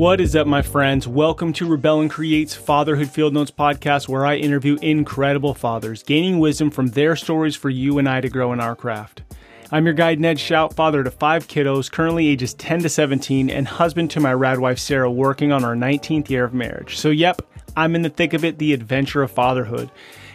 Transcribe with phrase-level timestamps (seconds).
[0.00, 1.06] What is up, my friends?
[1.06, 6.38] Welcome to Rebel and Create's Fatherhood Field Notes podcast, where I interview incredible fathers, gaining
[6.38, 9.20] wisdom from their stories for you and I to grow in our craft.
[9.70, 13.68] I'm your guide, Ned Shout, father to five kiddos, currently ages 10 to 17, and
[13.68, 16.96] husband to my rad wife, Sarah, working on our 19th year of marriage.
[16.96, 17.42] So, yep,
[17.76, 19.90] I'm in the thick of it, the adventure of fatherhood.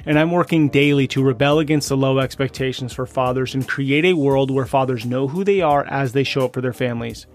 [0.06, 4.14] And I'm working daily to rebel against the low expectations for fathers and create a
[4.14, 7.26] world where fathers know who they are as they show up for their families.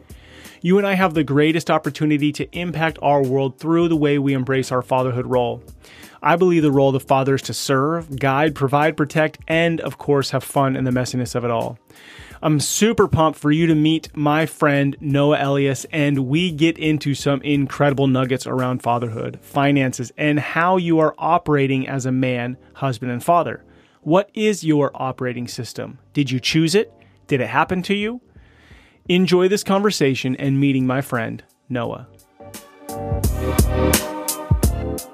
[0.62, 4.34] You and I have the greatest opportunity to impact our world through the way we
[4.34, 5.62] embrace our fatherhood role.
[6.22, 9.96] I believe the role of the father is to serve, guide, provide, protect, and of
[9.96, 11.78] course, have fun in the messiness of it all.
[12.42, 17.14] I'm super pumped for you to meet my friend Noah Elias, and we get into
[17.14, 23.10] some incredible nuggets around fatherhood, finances, and how you are operating as a man, husband,
[23.12, 23.64] and father.
[24.02, 26.00] What is your operating system?
[26.12, 26.92] Did you choose it?
[27.28, 28.20] Did it happen to you?
[29.08, 32.06] Enjoy this conversation and meeting my friend, Noah.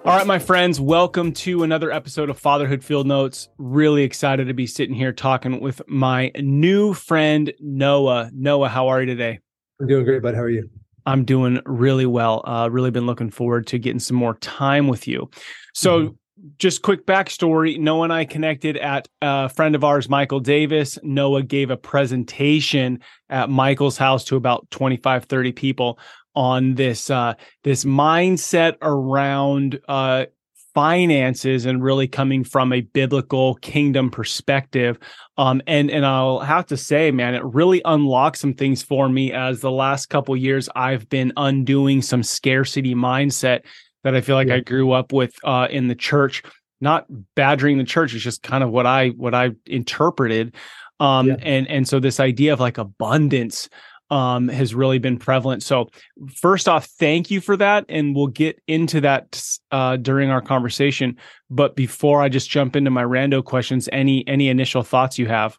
[0.04, 3.48] All right, my friends, welcome to another episode of Fatherhood Field Notes.
[3.58, 8.30] Really excited to be sitting here talking with my new friend, Noah.
[8.34, 9.40] Noah, how are you today?
[9.80, 10.34] I'm doing great, bud.
[10.34, 10.68] How are you?
[11.06, 12.42] I'm doing really well.
[12.44, 15.30] Uh, really been looking forward to getting some more time with you.
[15.74, 16.14] So, mm-hmm
[16.58, 17.78] just quick backstory.
[17.78, 20.98] Noah and i connected at a friend of ours michael davis.
[21.02, 25.98] Noah gave a presentation at michael's house to about 25 30 people
[26.34, 27.34] on this uh,
[27.64, 30.26] this mindset around uh,
[30.74, 34.98] finances and really coming from a biblical kingdom perspective.
[35.38, 39.32] Um, and and I'll have to say man it really unlocked some things for me
[39.32, 43.62] as the last couple years I've been undoing some scarcity mindset
[44.06, 44.54] that I feel like yeah.
[44.54, 46.44] I grew up with uh, in the church.
[46.80, 50.54] Not badgering the church; it's just kind of what I what I interpreted.
[51.00, 51.36] Um, yeah.
[51.42, 53.68] and and so this idea of like abundance
[54.10, 55.64] um, has really been prevalent.
[55.64, 55.88] So
[56.36, 61.16] first off, thank you for that, and we'll get into that uh, during our conversation.
[61.50, 65.58] But before I just jump into my rando questions, any any initial thoughts you have?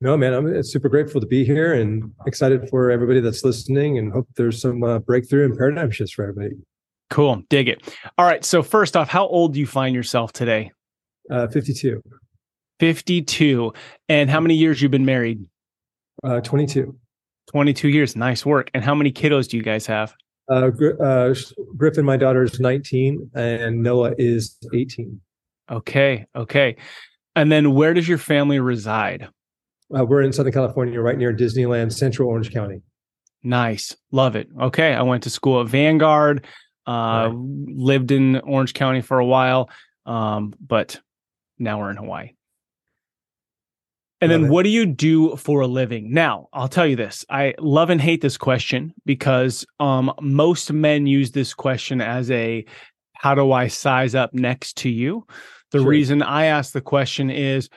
[0.00, 4.12] No, man, I'm super grateful to be here and excited for everybody that's listening, and
[4.12, 6.56] hope there's some uh, breakthrough and paradigm shifts for everybody.
[7.10, 7.42] Cool.
[7.48, 7.82] Dig it.
[8.18, 8.44] All right.
[8.44, 10.72] So, first off, how old do you find yourself today?
[11.30, 12.02] Uh, 52.
[12.80, 13.72] 52.
[14.08, 15.44] And how many years you've been married?
[16.22, 16.96] Uh, 22.
[17.48, 18.16] 22 years.
[18.16, 18.70] Nice work.
[18.74, 20.14] And how many kiddos do you guys have?
[20.50, 20.70] Uh,
[21.02, 21.34] uh,
[21.76, 25.20] Griffin, my daughter, is 19, and Noah is 18.
[25.70, 26.26] Okay.
[26.34, 26.76] Okay.
[27.34, 29.28] And then where does your family reside?
[29.96, 32.82] Uh, we're in Southern California, right near Disneyland, Central Orange County.
[33.42, 33.96] Nice.
[34.10, 34.48] Love it.
[34.60, 34.94] Okay.
[34.94, 36.46] I went to school at Vanguard.
[36.86, 37.32] Uh, right.
[37.32, 39.70] Lived in Orange County for a while,
[40.04, 41.00] um, but
[41.58, 42.30] now we're in Hawaii.
[44.20, 44.52] And love then, it.
[44.52, 46.12] what do you do for a living?
[46.12, 51.06] Now, I'll tell you this: I love and hate this question because um, most men
[51.06, 52.64] use this question as a
[53.14, 55.26] "How do I size up next to you?"
[55.72, 55.88] The sure.
[55.88, 57.68] reason I ask the question is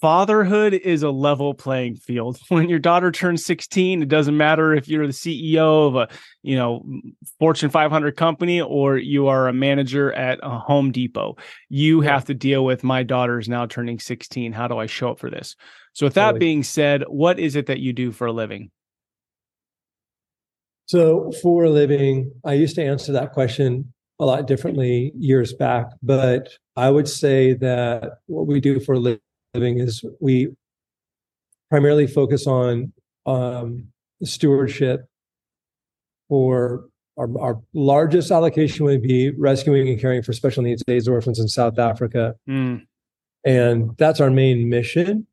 [0.00, 2.38] fatherhood is a level playing field.
[2.48, 6.08] When your daughter turns 16, it doesn't matter if you're the CEO of a,
[6.42, 6.84] you know,
[7.38, 11.36] Fortune 500 company or you are a manager at a Home Depot.
[11.68, 14.52] You have to deal with my daughter is now turning 16.
[14.52, 15.56] How do I show up for this?
[15.92, 18.70] So with that being said, what is it that you do for a living?
[20.86, 25.86] So for a living, I used to answer that question a lot differently years back,
[26.02, 29.20] but I would say that what we do for a living
[29.54, 30.48] living is we
[31.70, 32.92] primarily focus on
[33.26, 33.88] um,
[34.22, 35.06] stewardship
[36.28, 41.38] for our, our, largest allocation would be rescuing and caring for special needs AIDS orphans
[41.38, 42.34] in South Africa.
[42.48, 42.86] Mm.
[43.44, 45.26] And that's our main mission.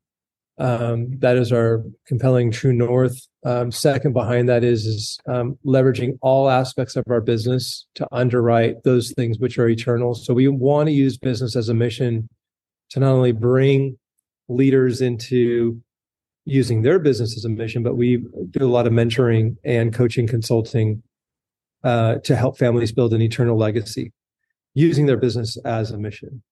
[0.58, 3.26] Um, that is our compelling true north.
[3.44, 8.84] Um, second behind that is, is um, leveraging all aspects of our business to underwrite
[8.84, 10.14] those things which are eternal.
[10.14, 12.28] So we want to use business as a mission
[12.90, 13.98] to not only bring
[14.54, 15.80] leaders into
[16.44, 20.26] using their business as a mission, but we do a lot of mentoring and coaching
[20.26, 21.02] consulting
[21.84, 24.12] uh, to help families build an eternal legacy
[24.74, 26.42] using their business as a mission.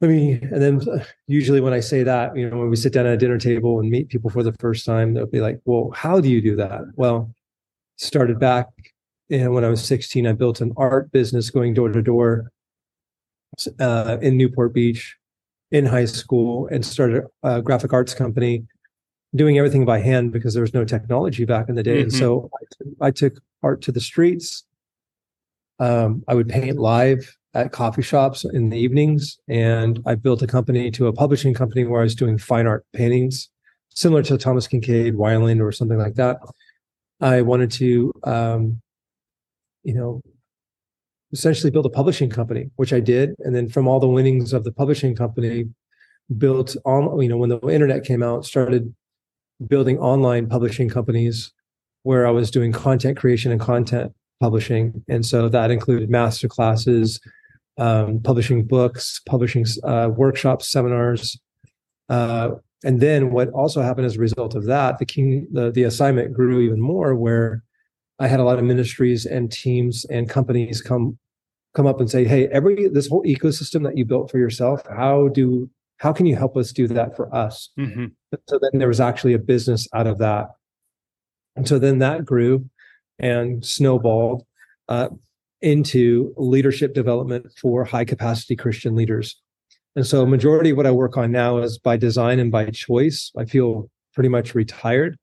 [0.00, 0.80] I mean, and then
[1.26, 3.80] usually when I say that, you know, when we sit down at a dinner table
[3.80, 6.54] and meet people for the first time, they'll be like, well, how do you do
[6.56, 6.82] that?
[6.94, 7.34] Well,
[7.96, 8.68] started back
[9.30, 12.50] and when I was 16, I built an art business going door to door
[13.78, 15.16] uh, in Newport Beach
[15.70, 18.64] in high school and started a graphic arts company
[19.34, 21.96] doing everything by hand because there was no technology back in the day.
[21.96, 22.02] Mm-hmm.
[22.04, 22.50] And so
[23.00, 24.64] I, took art to the streets.
[25.78, 29.38] Um, I would paint live at coffee shops in the evenings.
[29.48, 32.86] And I built a company to a publishing company where I was doing fine art
[32.94, 33.50] paintings,
[33.90, 36.38] similar to Thomas Kinkade, Wyland, or something like that.
[37.20, 38.80] I wanted to um,
[39.88, 40.22] you know,
[41.32, 43.34] essentially build a publishing company, which I did.
[43.40, 45.66] And then from all the winnings of the publishing company,
[46.36, 48.94] built on, you know, when the internet came out, started
[49.66, 51.52] building online publishing companies
[52.02, 55.04] where I was doing content creation and content publishing.
[55.08, 57.20] And so that included master classes,
[57.78, 61.38] um, publishing books, publishing uh, workshops, seminars.
[62.08, 62.50] Uh,
[62.84, 66.32] and then what also happened as a result of that, the king, the, the assignment
[66.32, 67.62] grew even more where
[68.18, 71.18] I had a lot of ministries and teams and companies come
[71.74, 75.28] come up and say, "Hey, every this whole ecosystem that you built for yourself, how
[75.28, 78.06] do how can you help us do that for us?" Mm-hmm.
[78.48, 80.48] So then there was actually a business out of that,
[81.56, 82.68] and so then that grew
[83.18, 84.44] and snowballed
[84.88, 85.08] uh,
[85.60, 89.40] into leadership development for high capacity Christian leaders.
[89.96, 93.32] And so, majority of what I work on now is by design and by choice.
[93.36, 95.18] I feel pretty much retired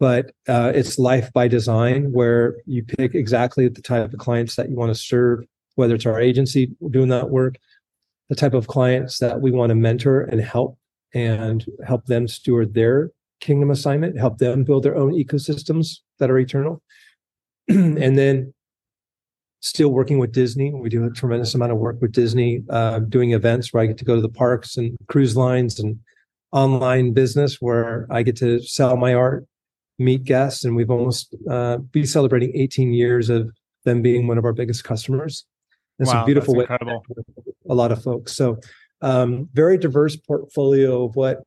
[0.00, 4.68] but uh, it's life by design where you pick exactly the type of clients that
[4.68, 5.44] you want to serve
[5.76, 7.56] whether it's our agency doing that work
[8.28, 10.76] the type of clients that we want to mentor and help
[11.14, 13.10] and help them steward their
[13.40, 16.82] kingdom assignment help them build their own ecosystems that are eternal.
[17.68, 18.52] And then
[19.60, 23.32] still working with disney we do a tremendous amount of work with disney uh, doing
[23.32, 25.98] events where i get to go to the parks and cruise lines and
[26.50, 29.44] online business where i get to sell my art
[30.00, 33.50] meet guests, and we've almost uh, be celebrating 18 years of
[33.84, 35.44] them being one of our biggest customers.
[35.98, 36.62] It's wow, a beautiful way.
[36.62, 37.04] Incredible.
[37.68, 38.34] A lot of folks.
[38.34, 38.58] So,
[39.02, 41.42] um, very diverse portfolio of what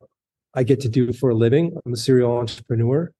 [0.54, 1.76] I get to do for a living.
[1.84, 3.12] I'm a serial entrepreneur,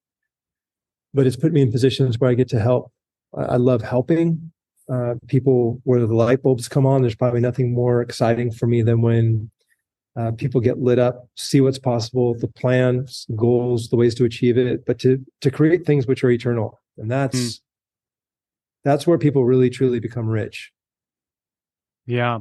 [1.13, 2.91] but it's put me in positions where I get to help.
[3.37, 4.51] I love helping
[4.89, 7.01] uh, people where the light bulbs come on.
[7.01, 9.51] There's probably nothing more exciting for me than when
[10.15, 14.57] uh, people get lit up, see what's possible, the plans, goals, the ways to achieve
[14.57, 17.59] it, but to to create things which are eternal, and that's mm.
[18.83, 20.71] that's where people really truly become rich.
[22.05, 22.39] Yeah,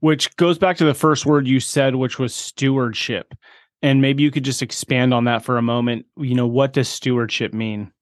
[0.00, 3.34] which goes back to the first word you said, which was stewardship,
[3.82, 6.06] and maybe you could just expand on that for a moment.
[6.16, 7.92] You know, what does stewardship mean?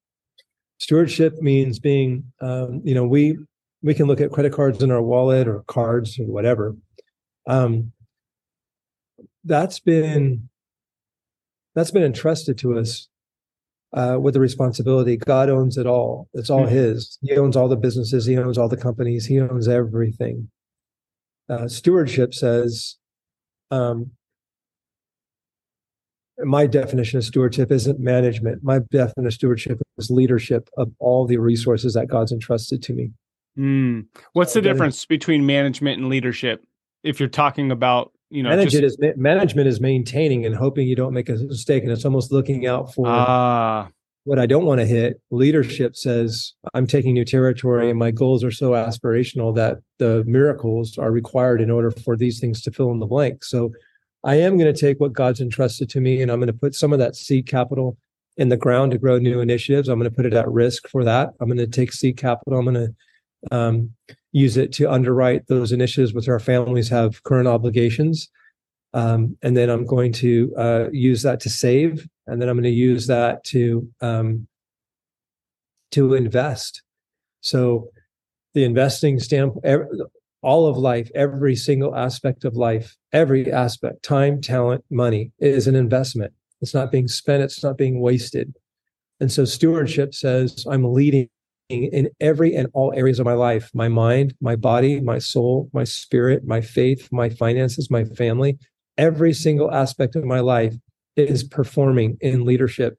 [0.79, 3.37] Stewardship means being, um, you know, we
[3.83, 6.77] we can look at credit cards in our wallet or cards or whatever.
[7.49, 7.93] Um,
[9.49, 10.49] that's been
[11.75, 13.09] that's been entrusted to us
[13.93, 15.17] uh, with the responsibility.
[15.17, 16.29] God owns it all.
[16.35, 16.75] It's all mm-hmm.
[16.75, 17.19] His.
[17.23, 18.27] He owns all the businesses.
[18.27, 19.27] He owns all the companies.
[19.27, 20.51] He owns everything.
[21.49, 22.97] Uh, stewardship says,
[23.71, 24.11] um,
[26.39, 28.63] my definition of stewardship isn't management.
[28.63, 33.13] My definition of stewardship is leadership of all the resources that God's entrusted to me.
[33.59, 34.07] Mm.
[34.35, 36.65] What's the difference between management and leadership?
[37.03, 40.97] If you're talking about you know management just, is management is maintaining and hoping you
[40.97, 43.87] don't make a mistake and it's almost looking out for uh,
[44.25, 45.21] what i don't want to hit.
[45.31, 50.99] Leadership says i'm taking new territory and my goals are so aspirational that the miracles
[50.99, 53.45] are required in order for these things to fill in the blank.
[53.45, 53.73] So
[54.25, 56.75] i am going to take what god's entrusted to me and i'm going to put
[56.75, 57.97] some of that seed capital
[58.37, 59.89] in the ground to grow new initiatives.
[59.89, 61.31] I'm going to put it at risk for that.
[61.41, 62.95] I'm going to take seed capital i'm going to
[63.57, 63.95] um,
[64.33, 68.29] use it to underwrite those initiatives which our families have current obligations.
[68.95, 72.65] Um, and then I'm going to uh, use that to save, and then I'm going
[72.65, 74.47] to use that to um,
[75.93, 76.83] to invest.
[77.41, 77.91] So
[78.55, 79.65] the investing standpoint,
[80.43, 85.75] all of life, every single aspect of life, every aspect, time, talent, money is an
[85.75, 86.33] investment.
[86.61, 87.43] It's not being spent.
[87.43, 88.55] It's not being wasted.
[89.21, 91.29] And so stewardship says I'm leading
[91.69, 95.85] in every and all areas of my life my mind, my body, my soul, my
[95.85, 98.59] spirit, my faith, my finances, my family.
[98.97, 100.75] Every single aspect of my life
[101.17, 102.99] is performing in leadership.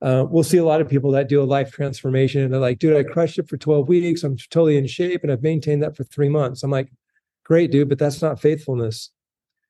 [0.00, 2.78] Uh, we'll see a lot of people that do a life transformation and they're like,
[2.78, 4.22] dude, I crushed it for 12 weeks.
[4.22, 6.62] I'm totally in shape and I've maintained that for three months.
[6.62, 6.92] I'm like,
[7.44, 9.10] great, dude, but that's not faithfulness.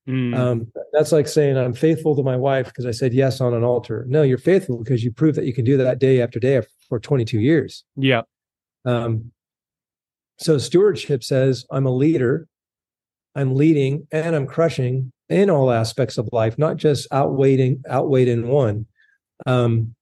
[0.09, 0.37] Mm.
[0.37, 3.65] Um, that's like saying I'm faithful to my wife because I said yes on an
[3.65, 4.05] altar.
[4.09, 7.01] No, you're faithful because you prove that you can do that day after day for
[7.01, 7.85] 22 years.
[7.97, 8.23] Yeah.
[8.85, 9.33] Um,
[10.39, 12.49] so stewardship says I'm a leader,
[13.35, 18.49] I'm leading, and I'm crushing in all aspects of life, not just outweighing outweighed in
[18.49, 18.87] one.
[19.47, 19.95] Um,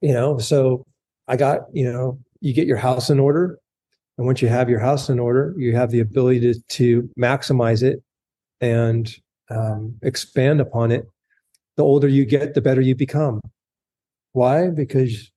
[0.00, 0.84] you know, so
[1.28, 3.58] I got you know you get your house in order,
[4.18, 7.82] and once you have your house in order, you have the ability to to maximize
[7.82, 8.02] it
[8.60, 9.14] and
[9.50, 11.06] um, expand upon it.
[11.76, 13.40] The older you get, the better you become.
[14.32, 14.68] Why?
[14.68, 15.30] Because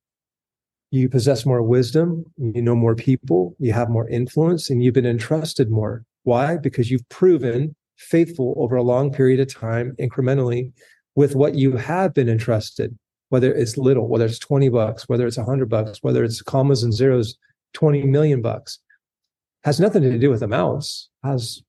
[0.92, 5.06] you possess more wisdom, you know more people, you have more influence, and you've been
[5.06, 6.04] entrusted more.
[6.24, 6.58] Why?
[6.58, 10.72] Because you've proven faithful over a long period of time, incrementally,
[11.16, 12.98] with what you have been entrusted,
[13.30, 16.94] whether it's little, whether it's 20 bucks, whether it's 100 bucks, whether it's commas and
[16.94, 17.38] zeros,
[17.74, 18.80] 20 million bucks.
[19.64, 21.10] Has nothing to do with amounts.
[21.24, 21.62] Has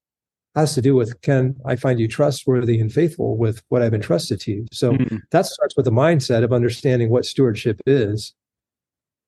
[0.54, 4.40] has to do with can I find you trustworthy and faithful with what I've entrusted
[4.40, 4.66] to you?
[4.72, 5.16] So mm-hmm.
[5.30, 8.34] that starts with the mindset of understanding what stewardship is,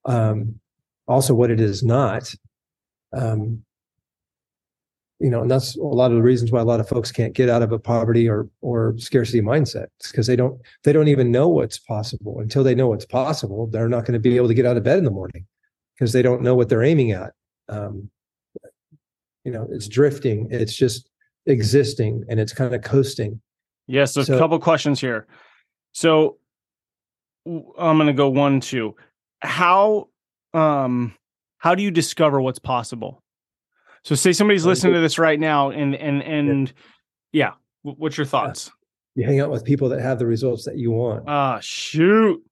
[0.04, 0.58] um,
[1.06, 2.34] also what it is not.
[3.12, 3.64] Um,
[5.20, 7.34] you know, and that's a lot of the reasons why a lot of folks can't
[7.34, 11.30] get out of a poverty or or scarcity mindset because they don't they don't even
[11.30, 13.66] know what's possible until they know what's possible.
[13.66, 15.46] They're not going to be able to get out of bed in the morning
[15.94, 17.34] because they don't know what they're aiming at.
[17.68, 18.08] Um,
[19.44, 20.48] you know, it's drifting.
[20.50, 21.10] It's just
[21.44, 23.40] existing and it's kind of coasting.
[23.86, 25.26] Yes, yeah, so, so a couple questions here.
[25.92, 26.38] So
[27.46, 28.94] I'm going to go one two.
[29.42, 30.08] How
[30.54, 31.14] um
[31.58, 33.22] how do you discover what's possible?
[34.04, 36.72] So say somebody's listening to this right now and and and
[37.32, 37.52] yeah,
[37.84, 37.92] yeah.
[37.92, 38.70] what's your thoughts?
[39.14, 41.24] You hang out with people that have the results that you want.
[41.26, 42.42] Ah, shoot.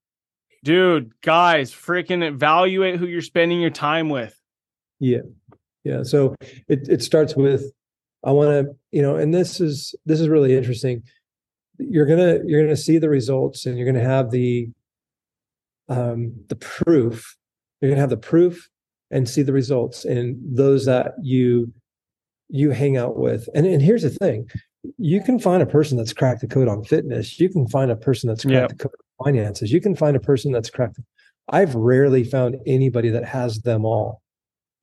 [0.64, 4.38] Dude, guys, freaking evaluate who you're spending your time with.
[4.98, 5.20] Yeah.
[5.84, 6.02] Yeah.
[6.02, 6.34] So
[6.68, 7.72] it it starts with
[8.24, 11.02] I want to, you know, and this is this is really interesting.
[11.78, 14.68] You're gonna you're gonna see the results, and you're gonna have the
[15.88, 17.36] um the proof.
[17.80, 18.68] You're gonna have the proof
[19.10, 21.72] and see the results in those that you
[22.48, 23.48] you hang out with.
[23.54, 24.48] And and here's the thing:
[24.98, 27.38] you can find a person that's cracked the code on fitness.
[27.38, 28.68] You can find a person that's cracked yep.
[28.70, 29.72] the code on finances.
[29.72, 31.00] You can find a person that's cracked.
[31.50, 34.22] I've rarely found anybody that has them all.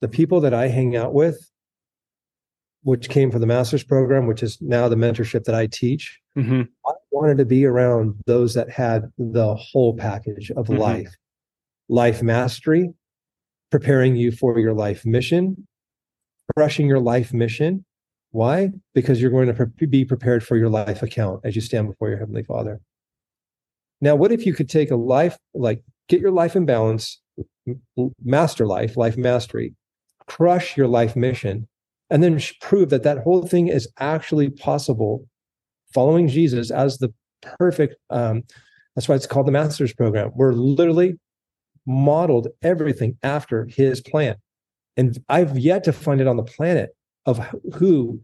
[0.02, 1.38] The people that I hang out with
[2.86, 6.20] which came from the master's program, which is now the mentorship that I teach.
[6.38, 6.64] Mm-hmm.
[6.86, 10.82] I wanted to be around those that had the whole package of mm-hmm.
[10.82, 11.16] life,
[11.88, 12.94] life mastery,
[13.72, 15.68] preparing you for your life mission,
[16.56, 17.86] crushing your life mission.
[18.32, 18.72] Why?
[18.94, 22.10] Because you're going to pre- be prepared for your life account as you stand before
[22.10, 22.82] your Heavenly Father.
[24.02, 27.22] Now, what if you could take a life, like get your life in balance,
[28.24, 29.74] master life, life mastery,
[30.28, 31.68] crush your life mission,
[32.10, 35.26] and then prove that that whole thing is actually possible
[35.96, 37.12] following jesus as the
[37.60, 38.44] perfect um,
[38.96, 40.32] that's why it's called the master's program.
[40.36, 41.20] We're literally
[41.86, 44.36] modeled everything after his plan.
[44.98, 47.40] And i've yet to find it on the planet of
[47.76, 48.22] who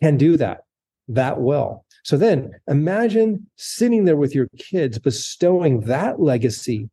[0.00, 0.60] can do that
[1.08, 1.84] that well.
[2.04, 6.88] So then imagine sitting there with your kids bestowing that legacy.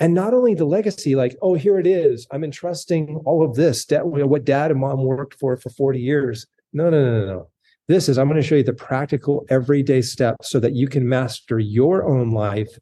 [0.00, 2.26] And not only the legacy like oh here it is.
[2.30, 6.46] I'm entrusting all of this what dad and mom worked for for 40 years.
[6.72, 7.48] No no no no no
[7.88, 11.08] this is i'm going to show you the practical everyday steps so that you can
[11.08, 12.78] master your own life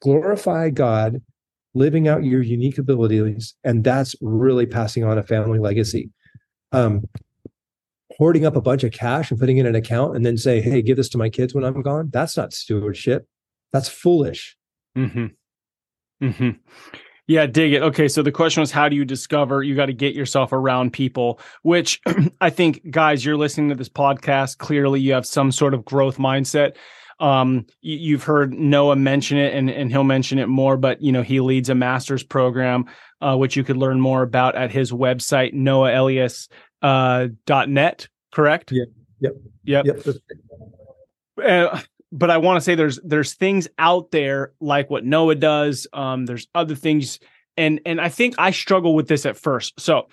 [0.00, 1.20] glorify god
[1.74, 6.10] living out your unique abilities and that's really passing on a family legacy
[6.72, 7.04] um,
[8.18, 10.60] hoarding up a bunch of cash and putting it in an account and then say
[10.60, 13.26] hey give this to my kids when i'm gone that's not stewardship
[13.72, 14.56] that's foolish
[14.96, 15.26] mm-hmm.
[16.22, 16.50] Mm-hmm.
[17.26, 17.82] Yeah, dig it.
[17.82, 19.62] Okay, so the question was, how do you discover?
[19.62, 22.00] You got to get yourself around people, which
[22.40, 24.58] I think, guys, you're listening to this podcast.
[24.58, 26.76] Clearly, you have some sort of growth mindset.
[27.20, 30.76] Um, you, have heard Noah mention it, and and he'll mention it more.
[30.76, 32.86] But you know, he leads a master's program,
[33.22, 36.48] uh, which you could learn more about at his website, noahelias
[36.82, 38.08] uh, dot net.
[38.32, 38.70] Correct?
[38.70, 38.84] Yeah.
[39.20, 39.32] Yep.
[39.64, 39.86] Yep.
[39.86, 40.06] yep.
[41.72, 41.80] Uh,
[42.14, 45.88] but I want to say there's there's things out there like what Noah does.
[45.92, 47.18] Um, there's other things,
[47.56, 49.78] and and I think I struggle with this at first.
[49.80, 50.08] So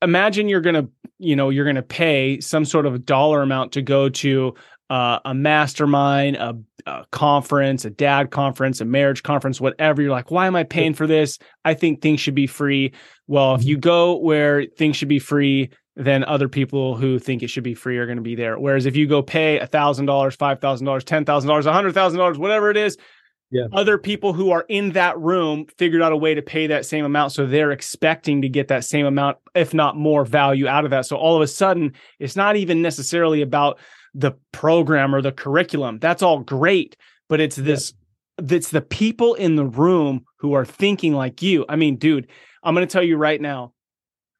[0.00, 0.88] imagine you're gonna
[1.18, 4.54] you know you're gonna pay some sort of dollar amount to go to
[4.88, 10.00] uh, a mastermind, a, a, conference, a dad conference, a marriage conference, whatever.
[10.00, 11.38] You're like, why am I paying for this?
[11.64, 12.94] I think things should be free.
[13.26, 13.68] Well, if mm-hmm.
[13.68, 17.74] you go where things should be free, then other people who think it should be
[17.74, 18.58] free are going to be there.
[18.58, 21.72] Whereas if you go pay a thousand dollars, five thousand dollars, ten thousand dollars, a
[21.72, 22.98] hundred thousand dollars, whatever it is,
[23.50, 23.64] yeah.
[23.72, 27.06] other people who are in that room figured out a way to pay that same
[27.06, 27.32] amount.
[27.32, 31.06] So they're expecting to get that same amount, if not more value out of that.
[31.06, 33.78] So all of a sudden, it's not even necessarily about
[34.12, 35.98] the program or the curriculum.
[35.98, 36.96] That's all great,
[37.28, 37.94] but it's this
[38.38, 38.56] yeah.
[38.56, 41.64] it's the people in the room who are thinking like you.
[41.70, 42.28] I mean, dude,
[42.62, 43.72] I'm going to tell you right now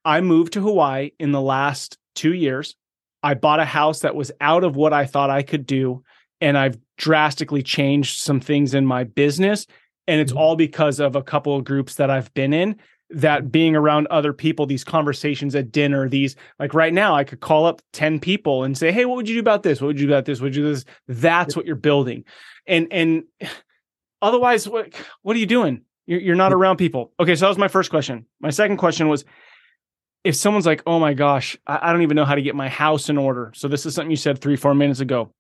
[0.07, 2.77] I moved to Hawaii in the last two years.
[3.25, 6.05] I bought a house that was out of what I thought I could do.
[6.41, 9.67] And I've drastically changed some things in my business.
[10.07, 10.41] And it's mm-hmm.
[10.41, 12.77] all because of a couple of groups that I've been in
[13.11, 17.41] that being around other people, these conversations at dinner, these like right now, I could
[17.41, 19.81] call up 10 people and say, Hey, what would you do about this?
[19.81, 20.41] What would you do about this?
[20.41, 20.85] What would you do this?
[21.09, 22.25] That's what you're building.
[22.67, 23.25] And and
[24.23, 25.83] otherwise, what what are you doing?
[26.07, 27.13] You're, you're not around people.
[27.19, 28.27] Okay, so that was my first question.
[28.41, 29.25] My second question was
[30.25, 32.69] if someone's like, oh my gosh, I, I, don't even know how to get my
[32.69, 33.53] house in order.
[33.55, 35.33] So this is something you said three, four minutes ago.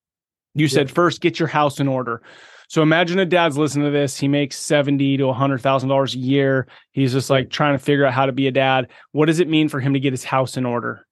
[0.54, 2.22] You said first get your house in order.
[2.68, 4.18] So imagine a dad's listening to this.
[4.18, 6.66] He makes seventy to hundred thousand dollars a year.
[6.92, 8.88] He's just like trying to figure out how to be a dad.
[9.12, 11.06] What does it mean for him to get his house in order?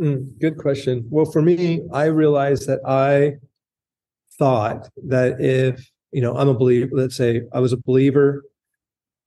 [0.00, 1.06] Mm, good question.
[1.10, 3.36] Well, for me, I realized that I
[4.38, 8.44] thought that if you know I'm a believer, let's say I was a believer,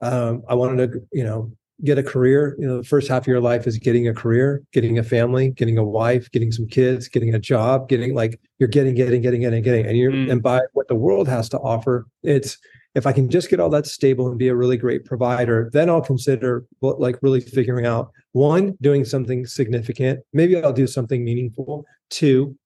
[0.02, 1.52] um, I wanted to you know
[1.84, 2.56] get a career.
[2.60, 5.52] You know, the first half of your life is getting a career, getting a family,
[5.52, 9.42] getting a wife, getting some kids, getting a job, getting like you're getting, getting, getting,
[9.42, 10.32] getting, getting, and you mm.
[10.32, 12.58] and by what the world has to offer, it's
[12.96, 15.90] if I can just get all that stable and be a really great provider, then
[15.90, 20.22] I'll consider like really figuring out one, doing something significant.
[20.34, 21.86] Maybe I'll do something meaningful.
[22.10, 22.58] Two,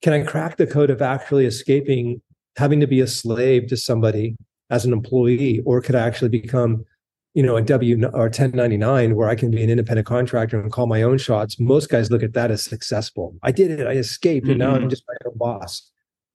[0.00, 2.22] can I crack the code of actually escaping
[2.56, 4.36] having to be a slave to somebody
[4.70, 6.84] as an employee, or could I actually become
[7.34, 10.86] you know, a W or 1099 where I can be an independent contractor and call
[10.86, 13.34] my own shots, most guys look at that as successful.
[13.42, 14.70] I did it, I escaped, and mm-hmm.
[14.70, 14.90] now I'm mm-hmm.
[14.90, 15.90] just my own boss.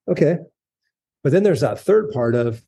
[0.08, 0.38] Okay.
[1.24, 2.64] But then there's that third part of,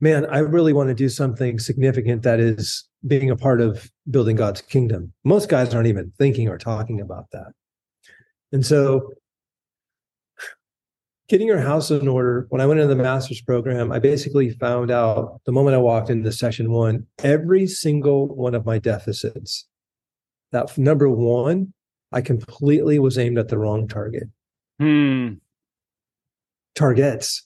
[0.00, 4.36] man, I really want to do something significant that is being a part of building
[4.36, 5.12] God's kingdom.
[5.24, 7.52] Most guys aren't even thinking or talking about that.
[8.52, 9.12] And so
[11.28, 14.90] getting your house in order when i went into the master's program i basically found
[14.90, 19.66] out the moment i walked into session one every single one of my deficits
[20.52, 21.72] that number one
[22.12, 24.24] i completely was aimed at the wrong target.
[24.78, 25.34] Hmm.
[26.74, 27.44] targets.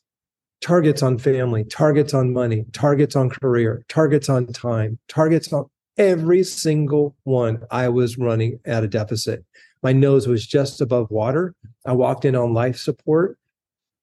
[0.61, 5.65] Targets on family targets on money targets on career targets on time targets on
[5.99, 9.45] every single one i was running at a deficit.
[9.83, 11.57] My nose was just above water.
[11.85, 13.39] I walked in on life support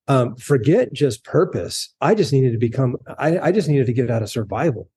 [0.09, 1.93] um, forget just purpose.
[2.01, 4.89] I just needed to become, I, I just needed to get out of survival.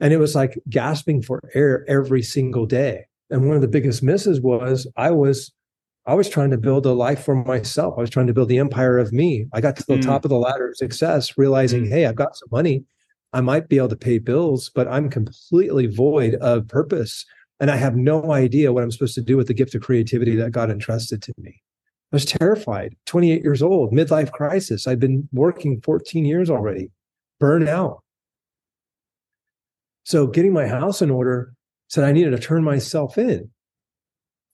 [0.00, 3.06] And it was like gasping for air every single day.
[3.28, 5.52] And one of the biggest misses was I was
[6.08, 7.94] I was trying to build a life for myself.
[7.96, 9.46] I was trying to build the empire of me.
[9.52, 10.04] I got to the mm.
[10.04, 11.88] top of the ladder of success, realizing, mm.
[11.88, 12.84] hey, I've got some money.
[13.32, 17.26] I might be able to pay bills, but I'm completely void of purpose.
[17.58, 20.36] And I have no idea what I'm supposed to do with the gift of creativity
[20.36, 21.60] that God entrusted to me.
[22.12, 22.96] I was terrified.
[23.06, 24.86] 28 years old, midlife crisis.
[24.86, 26.90] I've been working 14 years already,
[27.40, 28.02] burn out.
[30.04, 31.52] So getting my house in order
[31.88, 33.50] said I needed to turn myself in.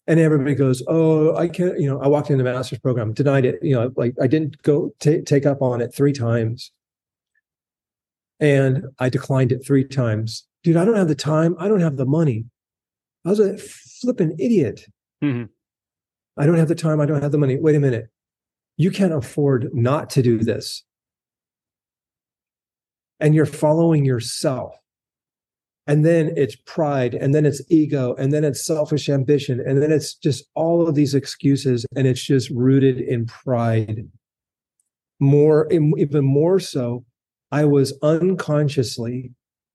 [0.07, 3.45] And everybody goes, "Oh, I can't." You know, I walked into the master's program, denied
[3.45, 3.61] it.
[3.62, 6.73] You know, like I didn't go t- take up on it three times,
[8.41, 10.45] and I declined it three times.
[10.65, 11.55] Dude, I don't have the time.
[11.59, 12.47] I don't have the money.
[13.25, 14.87] I was a flipping idiot.
[15.23, 15.45] Mm-hmm.
[16.37, 17.01] I don't have the time.
[17.01, 17.59] I don't have the money.
[17.59, 18.09] Wait a minute.
[18.77, 20.83] You can't afford not to do this.
[23.21, 24.75] And you're following yourself.
[25.87, 29.90] And then it's pride, and then it's ego, and then it's selfish ambition, and then
[29.90, 34.09] it's just all of these excuses, and it's just rooted in pride.
[35.18, 37.05] More, even more so,
[37.51, 39.33] I was unconsciously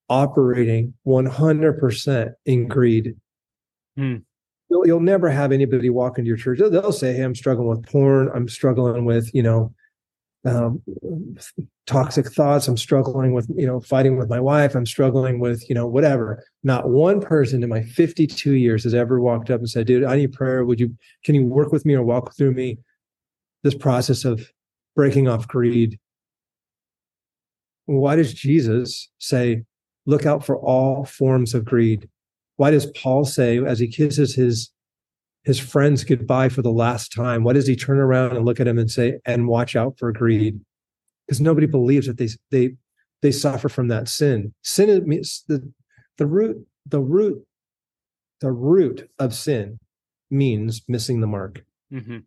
[0.08, 3.16] operating 100% in greed.
[3.98, 4.18] Hmm
[4.70, 6.60] you'll, you'll never have anybody walk into your church.
[6.60, 8.30] They'll, say, "Hey, I'm struggling with porn.
[8.34, 9.74] I'm struggling with you know."
[10.46, 10.82] Um,
[11.88, 15.74] toxic thoughts i'm struggling with you know fighting with my wife i'm struggling with you
[15.74, 19.88] know whatever not one person in my 52 years has ever walked up and said
[19.88, 22.78] dude i need prayer would you can you work with me or walk through me
[23.64, 24.50] this process of
[24.96, 25.98] breaking off greed
[27.86, 29.64] why does jesus say
[30.06, 32.08] look out for all forms of greed
[32.58, 34.72] why does Paul say as he kisses his
[35.44, 37.44] his friends goodbye for the last time?
[37.44, 40.12] Why does he turn around and look at him and say, "And watch out for
[40.12, 40.60] greed"?
[41.26, 42.76] Because nobody believes that they they
[43.22, 44.54] they suffer from that sin.
[44.64, 45.72] Sin means the
[46.18, 47.46] the root the root
[48.42, 49.80] the root of sin
[50.30, 51.64] means missing the mark.
[51.94, 52.18] Mm-hmm.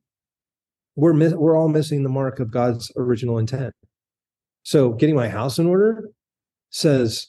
[0.96, 3.74] We're we're all missing the mark of God's original intent.
[4.62, 6.10] So getting my house in order
[6.70, 7.28] says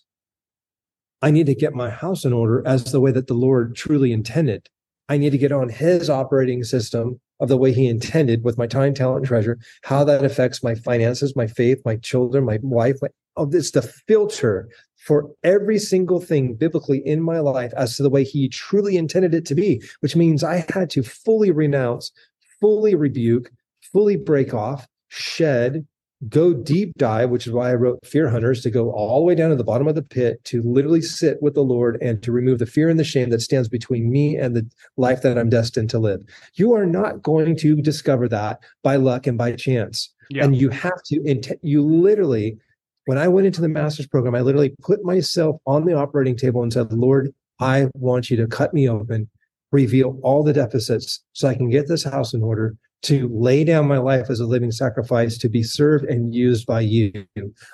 [1.21, 4.11] I need to get my house in order as the way that the Lord truly
[4.11, 4.69] intended.
[5.07, 8.67] I need to get on his operating system of the way he intended with my
[8.67, 12.97] time, talent, and treasure, how that affects my finances, my faith, my children, my wife.
[13.01, 18.03] My, oh, it's the filter for every single thing biblically in my life as to
[18.03, 22.11] the way he truly intended it to be, which means I had to fully renounce,
[22.59, 23.51] fully rebuke,
[23.91, 25.85] fully break off, shed,
[26.29, 29.35] go deep dive, which is why I wrote Fear Hunters to go all the way
[29.35, 32.31] down to the bottom of the pit to literally sit with the Lord and to
[32.31, 35.49] remove the fear and the shame that stands between me and the life that I'm
[35.49, 36.21] destined to live.
[36.53, 40.13] You are not going to discover that by luck and by chance.
[40.29, 40.45] Yeah.
[40.45, 42.57] And you have to, you literally,
[43.05, 46.61] when I went into the master's program, I literally put myself on the operating table
[46.61, 49.29] and said, Lord, I want you to cut me open,
[49.71, 53.87] reveal all the deficits so I can get this house in order to lay down
[53.87, 57.25] my life as a living sacrifice to be served and used by you.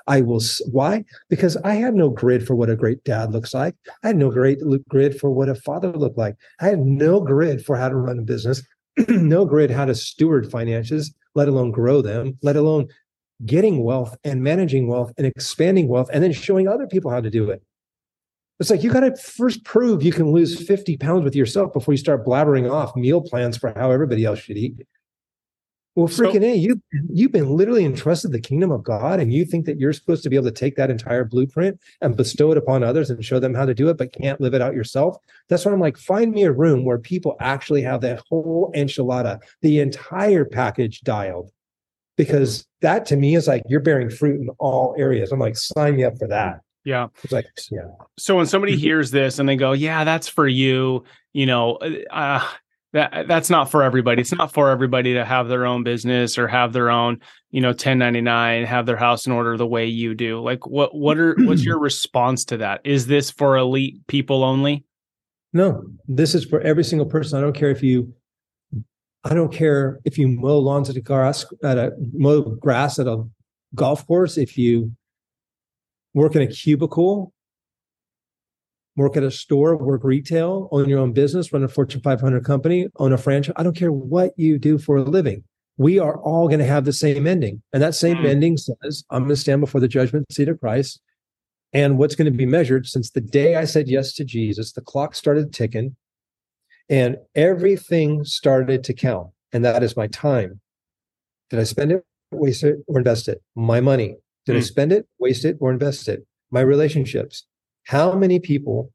[0.08, 0.42] I will.
[0.72, 1.04] Why?
[1.30, 3.76] Because I had no grid for what a great dad looks like.
[4.04, 6.36] I had no great grid for what a father looked like.
[6.62, 8.62] I had no grid for how to run a business,
[9.10, 12.88] no grid how to steward finances, let alone grow them, let alone
[13.46, 17.30] getting wealth and managing wealth and expanding wealth and then showing other people how to
[17.30, 17.62] do it.
[18.60, 21.94] It's like you got to first prove you can lose 50 pounds with yourself before
[21.94, 24.82] you start blabbering off meal plans for how everybody else should eat.
[25.98, 26.80] Well, freaking so, a, you
[27.12, 30.30] you've been literally entrusted the kingdom of God, and you think that you're supposed to
[30.30, 33.56] be able to take that entire blueprint and bestow it upon others and show them
[33.56, 35.18] how to do it, but can't live it out yourself.
[35.50, 39.40] That's why I'm like, find me a room where people actually have that whole enchilada,
[39.64, 41.50] the entire package dialed,
[42.16, 45.32] because that to me is like you're bearing fruit in all areas.
[45.32, 46.62] I'm like, sign me up for that.
[46.86, 47.08] Yeah.
[47.24, 47.88] It's like, yeah.
[48.20, 48.82] So when somebody mm-hmm.
[48.82, 51.80] hears this and they go, "Yeah, that's for you," you know,
[52.12, 52.48] uh,
[52.98, 54.22] that that's not for everybody.
[54.22, 57.20] It's not for everybody to have their own business or have their own,
[57.52, 60.42] you know, 1099, have their house in order the way you do.
[60.42, 62.82] Like what what are what's your response to that?
[62.84, 64.84] Is this for elite people only?
[65.54, 65.84] No.
[66.08, 67.38] This is for every single person.
[67.38, 68.14] I don't care if you
[69.24, 73.08] I don't care if you mow lawns at a grass at a mow grass at
[73.08, 73.24] a
[73.76, 74.92] golf course, if you
[76.16, 77.32] work in a cubicle
[78.98, 82.88] work at a store, work retail, own your own business, run a Fortune 500 company,
[82.98, 83.54] own a franchise.
[83.56, 85.44] I don't care what you do for a living.
[85.78, 87.62] We are all going to have the same ending.
[87.72, 88.26] And that same mm.
[88.26, 91.00] ending says, I'm going to stand before the judgment seat of Christ.
[91.74, 94.82] And what's going to be measured since the day I said yes to Jesus, the
[94.82, 95.96] clock started ticking
[96.90, 99.30] and everything started to count.
[99.54, 100.60] And that is my time.
[101.52, 103.44] Did I spend it, waste it, or invest it?
[103.56, 104.16] My money.
[104.48, 104.58] Did mm.
[104.58, 106.26] I spend it, waste it, or invest it?
[106.50, 107.46] My relationships.
[107.88, 108.92] How many people,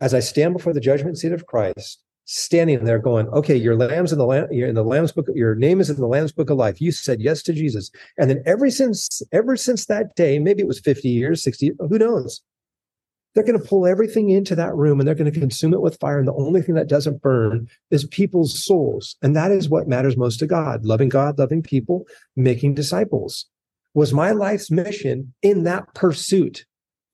[0.00, 4.12] as I stand before the judgment seat of Christ, standing there going, okay, your lamb's
[4.12, 6.48] in the lamb, you're in the lamb's book, your name is in the lamb's book
[6.48, 6.80] of life.
[6.80, 7.90] You said yes to Jesus.
[8.16, 11.98] And then ever since, ever since that day, maybe it was 50 years, 60, who
[11.98, 12.40] knows?
[13.34, 15.98] They're going to pull everything into that room and they're going to consume it with
[15.98, 16.20] fire.
[16.20, 19.16] And the only thing that doesn't burn is people's souls.
[19.20, 23.46] And that is what matters most to God loving God, loving people, making disciples.
[23.94, 26.66] Was my life's mission in that pursuit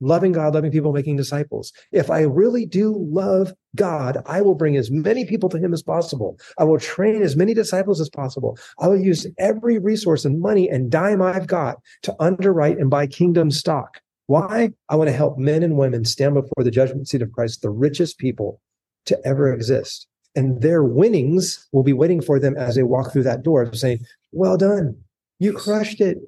[0.05, 1.73] loving God, loving people, making disciples.
[1.91, 5.83] If I really do love God, I will bring as many people to Him as
[5.83, 6.39] possible.
[6.59, 8.59] I will train as many disciples as possible.
[8.79, 13.07] I will use every resource and money and dime I've got to underwrite and buy
[13.07, 14.01] kingdom stock.
[14.27, 14.73] Why?
[14.89, 17.71] I want to help men and women stand before the judgment seat of Christ, the
[17.71, 18.61] richest people
[19.07, 20.07] to ever exist.
[20.37, 24.01] And their winnings will be waiting for them as they walk through that door, saying,
[24.33, 24.97] Well done.
[25.39, 26.19] You crushed it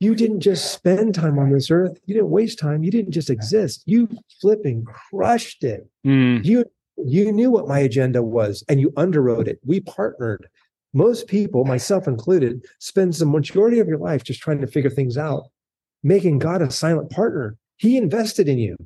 [0.00, 2.00] you didn't just spend time on this earth.
[2.06, 2.82] You didn't waste time.
[2.82, 3.82] You didn't just exist.
[3.84, 4.08] You
[4.40, 5.88] flipping crushed it.
[6.06, 6.44] Mm.
[6.44, 6.64] You
[6.96, 9.60] you knew what my agenda was and you underwrote it.
[9.64, 10.48] We partnered.
[10.92, 15.16] Most people, myself included, spends the majority of your life just trying to figure things
[15.16, 15.44] out,
[16.02, 17.56] making God a silent partner.
[17.76, 18.76] He invested in you,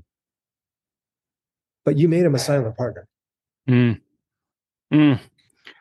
[1.84, 3.08] but you made him a silent partner.
[3.68, 4.00] Mm.
[4.92, 5.20] Mm.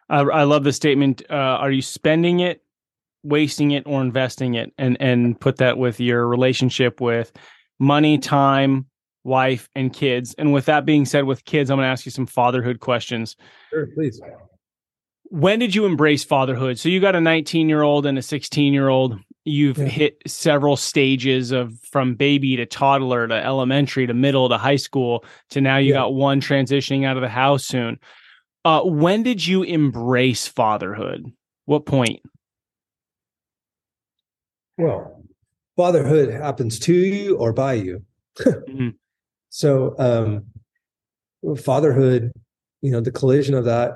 [0.10, 1.24] I, I love the statement.
[1.30, 2.63] Uh, are you spending it
[3.24, 7.32] wasting it or investing it and and put that with your relationship with
[7.80, 8.86] money time
[9.24, 10.36] wife and kids.
[10.38, 13.36] And with that being said with kids i'm going to ask you some fatherhood questions.
[13.70, 14.22] Sure please.
[15.26, 16.78] When did you embrace fatherhood?
[16.78, 19.86] So you got a 19 year old and a 16 year old you've yeah.
[19.86, 25.26] hit several stages of from baby to toddler to elementary to middle to high school
[25.50, 26.02] to now you yeah.
[26.02, 28.00] got one transitioning out of the house soon.
[28.66, 31.26] Uh, when did you embrace fatherhood?
[31.66, 32.22] What point
[34.78, 35.24] well,
[35.76, 38.04] fatherhood happens to you or by you.
[38.40, 38.90] mm-hmm.
[39.56, 40.46] So, um,
[41.62, 42.32] fatherhood,
[42.82, 43.92] you know, the collision of that.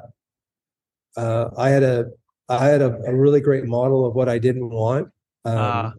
[1.15, 2.05] Uh, I had a,
[2.47, 5.07] I had a, a, really great model of what I didn't want.
[5.45, 5.91] Um, uh.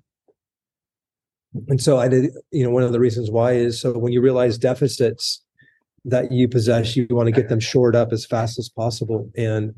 [1.67, 4.21] And so I did, you know, one of the reasons why is so when you
[4.21, 5.43] realize deficits
[6.05, 9.75] that you possess, you want to get them shored up as fast as possible and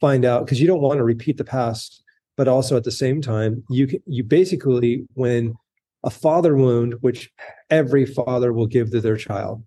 [0.00, 2.01] find out because you don't want to repeat the past
[2.36, 5.54] but also at the same time you you basically when
[6.04, 7.30] a father wound which
[7.70, 9.62] every father will give to their child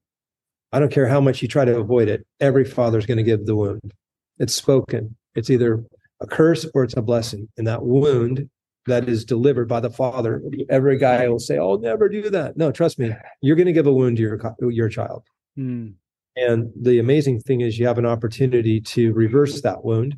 [0.71, 3.23] i don't care how much you try to avoid it every father is going to
[3.23, 3.93] give the wound.
[4.37, 5.15] It's spoken.
[5.35, 5.83] It's either
[6.21, 7.47] a curse or it's a blessing.
[7.57, 8.49] And that wound
[8.87, 12.55] that is delivered by the father every guy will say oh never do that.
[12.57, 14.39] No trust me you're going to give a wound to your
[14.71, 15.23] your child.
[15.57, 15.93] Mm.
[16.35, 20.17] and the amazing thing is you have an opportunity to reverse that wound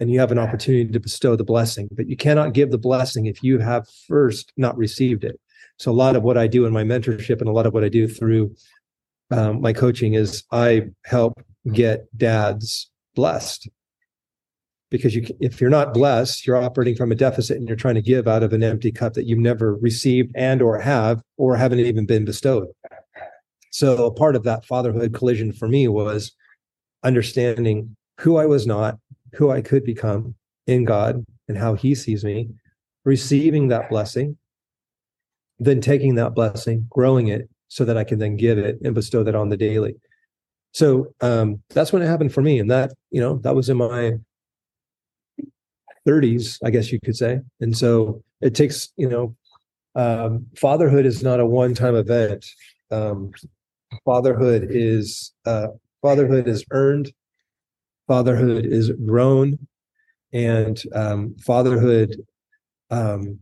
[0.00, 3.26] and you have an opportunity to bestow the blessing but you cannot give the blessing
[3.26, 5.38] if you have first not received it.
[5.78, 7.84] So a lot of what i do in my mentorship and a lot of what
[7.84, 8.54] i do through
[9.30, 13.68] um, my coaching is i help get dads blessed.
[14.90, 18.02] Because you if you're not blessed you're operating from a deficit and you're trying to
[18.02, 21.80] give out of an empty cup that you've never received and or have or haven't
[21.80, 22.68] even been bestowed.
[23.70, 26.32] So a part of that fatherhood collision for me was
[27.04, 28.98] understanding who i was not
[29.34, 30.34] who i could become
[30.66, 32.48] in god and how he sees me
[33.04, 34.36] receiving that blessing
[35.58, 39.22] then taking that blessing growing it so that i can then give it and bestow
[39.22, 39.94] that on the daily
[40.72, 43.78] so um, that's when it happened for me and that you know that was in
[43.78, 44.18] my
[46.08, 47.40] 30s, I guess you could say.
[47.60, 49.36] And so it takes, you know,
[49.94, 52.46] um, fatherhood is not a one-time event.
[52.90, 53.32] Um,
[54.04, 55.68] fatherhood is uh,
[56.00, 57.12] fatherhood is earned.
[58.08, 59.58] Fatherhood is grown,
[60.32, 62.16] and um, fatherhood.
[62.90, 63.40] Um,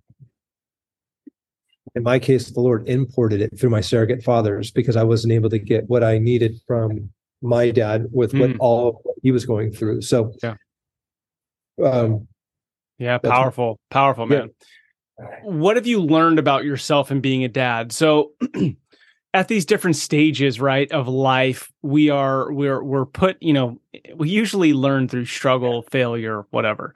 [1.95, 5.49] in my case, the Lord imported it through my surrogate fathers because I wasn't able
[5.49, 8.41] to get what I needed from my dad with mm.
[8.41, 10.03] what all he was going through.
[10.03, 10.57] So, yeah.
[11.83, 12.29] Um,
[12.99, 14.51] yeah, powerful, powerful, man.
[15.19, 15.27] Yeah.
[15.45, 17.93] What have you learned about yourself and being a dad?
[17.93, 18.33] So
[19.35, 23.81] at these different stages, right, of life, we are we're we're put, you know,
[24.17, 26.95] we usually learn through struggle, failure, whatever.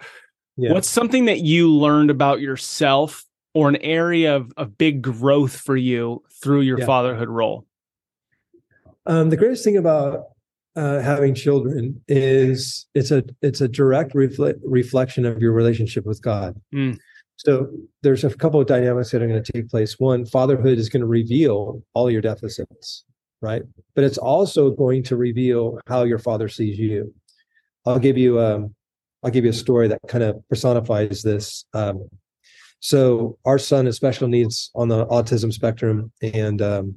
[0.56, 0.72] Yeah.
[0.72, 5.76] What's something that you learned about yourself or an area of, of big growth for
[5.76, 6.86] you through your yeah.
[6.86, 7.66] fatherhood role?
[9.06, 10.24] Um, the greatest thing about
[10.76, 16.22] uh, having children is it's a it's a direct refle- reflection of your relationship with
[16.22, 16.60] God.
[16.74, 16.98] Mm.
[17.44, 17.70] So
[18.02, 19.98] there's a couple of dynamics that are going to take place.
[19.98, 23.04] One, fatherhood is going to reveal all your deficits,
[23.40, 23.62] right?
[23.94, 27.14] But it's also going to reveal how your father sees you.
[27.86, 28.74] I'll give you um,
[29.22, 31.64] I'll give you a story that kind of personifies this.
[31.72, 32.10] Um,
[32.80, 36.94] so our son has special needs on the autism spectrum, and um,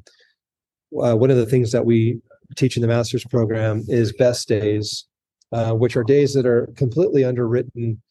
[1.01, 2.19] uh, one of the things that we
[2.57, 5.05] teach in the master's program is best days,
[5.53, 8.01] uh, which are days that are completely underwritten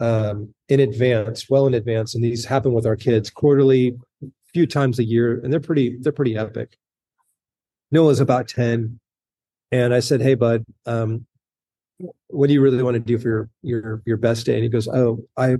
[0.00, 4.66] um, in advance, well in advance, and these happen with our kids quarterly, a few
[4.66, 6.76] times a year, and they're pretty they're pretty epic.
[7.90, 8.98] Noah's about ten,
[9.70, 11.26] and I said, "Hey, bud, um,
[12.28, 14.68] what do you really want to do for your your your best day?" And he
[14.68, 15.56] goes, "Oh, I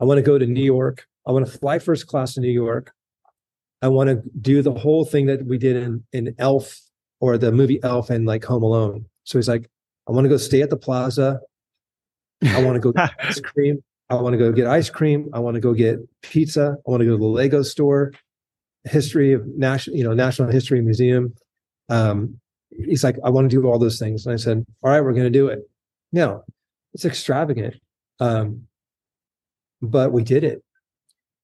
[0.00, 1.06] I want to go to New York.
[1.26, 2.92] I want to fly first class to New York.
[3.82, 6.80] I want to do the whole thing that we did in in Elf
[7.20, 9.06] or the movie Elf and like Home Alone.
[9.24, 9.70] So he's like,
[10.08, 11.40] I want to go stay at the plaza.
[12.44, 13.82] I want to go get ice cream.
[14.10, 15.30] I want to go get ice cream.
[15.32, 16.76] I want to go get pizza.
[16.86, 18.12] I want to go to the Lego store,
[18.84, 21.34] history of national, you know, National History Museum.
[21.88, 22.38] Um,
[22.70, 24.26] he's like, I want to do all those things.
[24.26, 25.60] And I said, All right, we're going to do it.
[26.12, 26.44] No,
[26.92, 27.76] it's extravagant.
[28.20, 28.66] Um,
[29.80, 30.62] but we did it.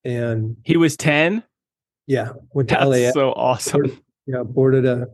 [0.05, 1.43] And he was 10.
[2.07, 2.31] Yeah.
[2.53, 3.11] Went to That's LA.
[3.13, 3.81] So awesome.
[3.81, 4.43] Boarded, yeah.
[4.43, 5.07] Boarded a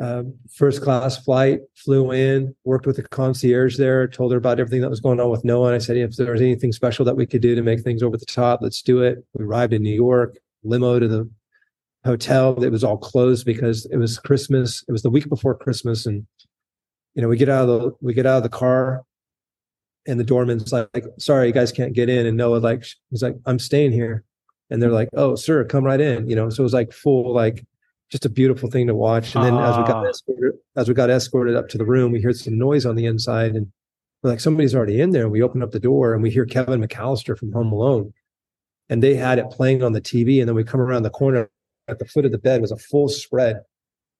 [0.00, 4.80] uh, first class flight, flew in, worked with the concierge there, told her about everything
[4.80, 5.68] that was going on with Noah.
[5.68, 8.02] And I said, if there was anything special that we could do to make things
[8.02, 9.24] over the top, let's do it.
[9.34, 11.30] We arrived in New York, limo to the
[12.04, 12.62] hotel.
[12.64, 14.84] It was all closed because it was Christmas.
[14.88, 16.06] It was the week before Christmas.
[16.06, 16.26] And,
[17.14, 19.02] you know, we get out of the, we get out of the car
[20.06, 22.26] and the doorman's like, sorry, you guys can't get in.
[22.26, 24.24] And Noah, like, he's like, I'm staying here.
[24.70, 26.28] And they're like, oh, sir, come right in.
[26.28, 27.64] You know, so it was like full, like,
[28.12, 29.34] just a beautiful thing to watch.
[29.34, 30.10] And then as we got ah.
[30.10, 33.06] escorted, as we got escorted up to the room, we heard some noise on the
[33.06, 33.72] inside, and
[34.22, 35.22] we're like, somebody's already in there.
[35.22, 38.12] And we open up the door, and we hear Kevin McAllister from Home Alone,
[38.90, 40.40] and they had it playing on the TV.
[40.40, 41.50] And then we come around the corner
[41.88, 43.62] at the foot of the bed was a full spread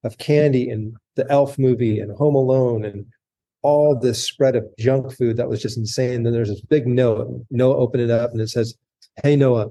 [0.05, 3.05] of candy and the Elf movie and Home Alone and
[3.61, 6.15] all this spread of junk food that was just insane.
[6.15, 7.29] And then there's this big note.
[7.51, 8.75] Noah opened it up and it says,
[9.23, 9.69] "Hey Noah,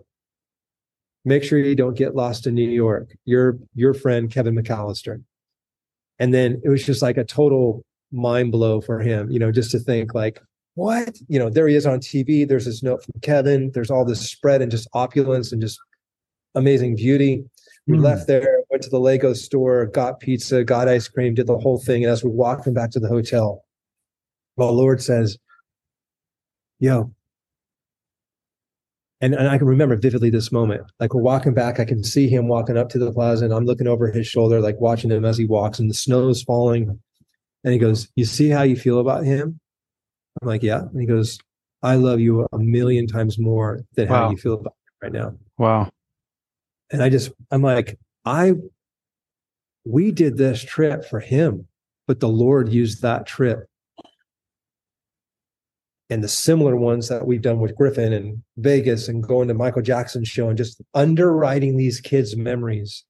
[1.26, 3.16] make sure you don't get lost in New York.
[3.26, 5.24] Your your friend Kevin McAllister.
[6.20, 9.72] And then it was just like a total mind blow for him, you know, just
[9.72, 10.40] to think like,
[10.76, 11.18] what?
[11.28, 12.48] You know, there he is on TV.
[12.48, 13.72] There's this note from Kevin.
[13.74, 15.80] There's all this spread and just opulence and just
[16.56, 17.44] amazing beauty.
[17.88, 18.04] We mm.
[18.04, 21.80] left there, went to the Lego store, got pizza, got ice cream, did the whole
[21.80, 22.04] thing.
[22.04, 23.64] And as we walked back to the hotel,
[24.58, 25.38] the Lord says,
[26.80, 27.14] Yo,
[29.22, 30.84] and, and I can remember vividly this moment.
[31.00, 33.66] Like we're walking back, I can see him walking up to the plaza, and I'm
[33.66, 37.00] looking over his shoulder, like watching him as he walks, and the snow is falling.
[37.64, 39.60] And he goes, You see how you feel about him?
[40.42, 40.82] I'm like, Yeah.
[40.82, 41.38] And he goes,
[41.84, 44.26] I love you a million times more than wow.
[44.26, 45.34] how you feel about him right now.
[45.58, 45.90] Wow.
[46.92, 48.54] And I just, I'm like, I,
[49.86, 51.68] we did this trip for him,
[52.08, 53.68] but the Lord used that trip
[56.12, 59.82] and the similar ones that we've done with Griffin and Vegas and going to Michael
[59.82, 63.06] Jackson's show and just underwriting these kids' memories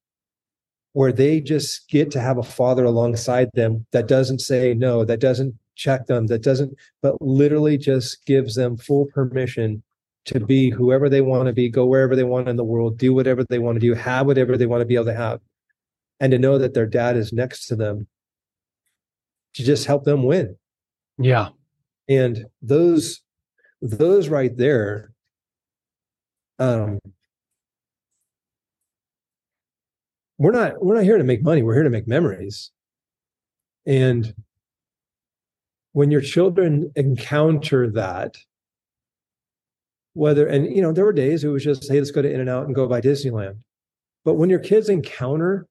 [0.92, 5.18] where they just get to have a father alongside them that doesn't say no, that
[5.18, 9.82] doesn't check them, that doesn't, but literally just gives them full permission
[10.26, 13.12] to be whoever they want to be, go wherever they want in the world, do
[13.12, 15.40] whatever they want to do, have whatever they want to be able to have,
[16.20, 18.06] and to know that their dad is next to them
[19.54, 20.56] to just help them win.
[21.18, 21.48] Yeah.
[22.08, 23.20] And those
[23.80, 25.12] those right there
[26.58, 26.98] um
[30.38, 32.70] we're not we're not here to make money, we're here to make memories.
[33.86, 34.34] And
[35.92, 38.36] when your children encounter that
[40.14, 42.66] whether and you know there were days it was just hey let's go to In-N-Out
[42.66, 43.56] and go by disneyland
[44.24, 45.66] but when your kids encounter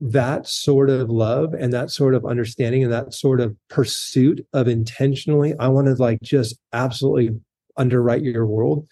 [0.00, 4.66] that sort of love and that sort of understanding and that sort of pursuit of
[4.66, 7.38] intentionally i want to like just absolutely
[7.80, 8.86] underwrite your world.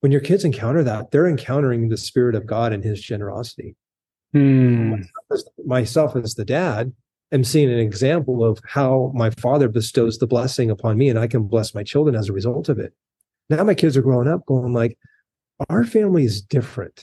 [0.00, 3.74] When your kids encounter that they're encountering the spirit of god and his generosity.
[4.32, 4.96] Hmm.
[5.64, 6.92] myself as the dad
[7.32, 11.26] am seeing an example of how my father bestows the blessing upon me and i
[11.26, 12.92] can bless my children as a result of it.
[13.50, 14.98] Now my kids are growing up going like
[15.68, 17.02] our family is different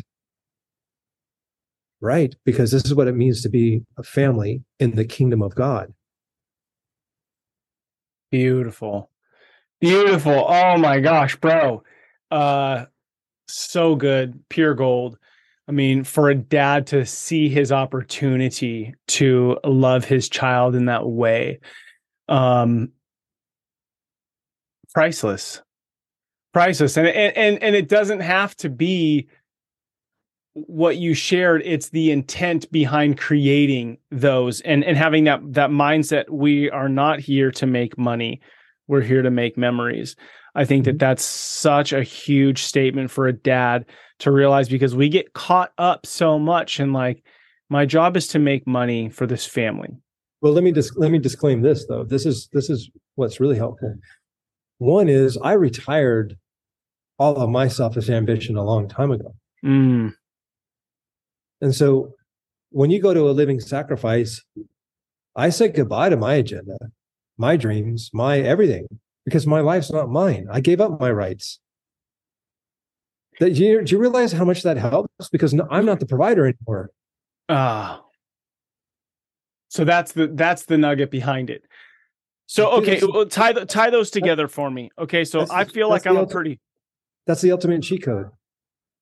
[2.02, 5.56] right because this is what it means to be a family in the kingdom of
[5.56, 5.94] god
[8.36, 9.10] Beautiful.
[9.80, 10.46] Beautiful.
[10.50, 11.84] Oh my gosh, bro.
[12.30, 12.86] Uh
[13.48, 14.44] so good.
[14.50, 15.18] Pure gold.
[15.70, 21.08] I mean, for a dad to see his opportunity to love his child in that
[21.08, 21.62] way.
[22.28, 22.92] Um
[24.94, 25.62] priceless.
[26.54, 26.98] Priceless.
[26.98, 29.30] And and and, and it doesn't have to be
[30.56, 36.30] what you shared it's the intent behind creating those and and having that that mindset
[36.30, 38.42] we are not here to make money.
[38.88, 40.16] We're here to make memories.
[40.56, 43.86] I think that that's such a huge statement for a dad
[44.20, 47.22] to realize because we get caught up so much in like
[47.70, 49.90] my job is to make money for this family.
[50.40, 52.06] Well let me just let me disclaim this though.
[52.06, 53.94] This is this is what's really helpful.
[54.78, 56.38] One is i retired
[57.20, 59.36] all of my selfish ambition a long time ago.
[59.66, 60.14] Mm,
[61.66, 62.14] And so
[62.70, 64.40] when you go to a living sacrifice,
[65.36, 66.78] I said goodbye to my agenda,
[67.40, 68.88] my dreams, my everything,
[69.26, 70.46] because my life's not mine.
[70.52, 71.60] I gave up my rights.
[73.40, 75.28] That do you, do you realize how much that helps?
[75.30, 76.92] Because no, I'm not the provider anymore.
[77.50, 78.02] ah
[79.70, 81.64] so that's the that's the nugget behind it
[82.46, 86.26] so okay tie tie those together for me okay so i feel like i'm a
[86.26, 86.60] pretty
[87.28, 88.30] That's the ultimate cheat code.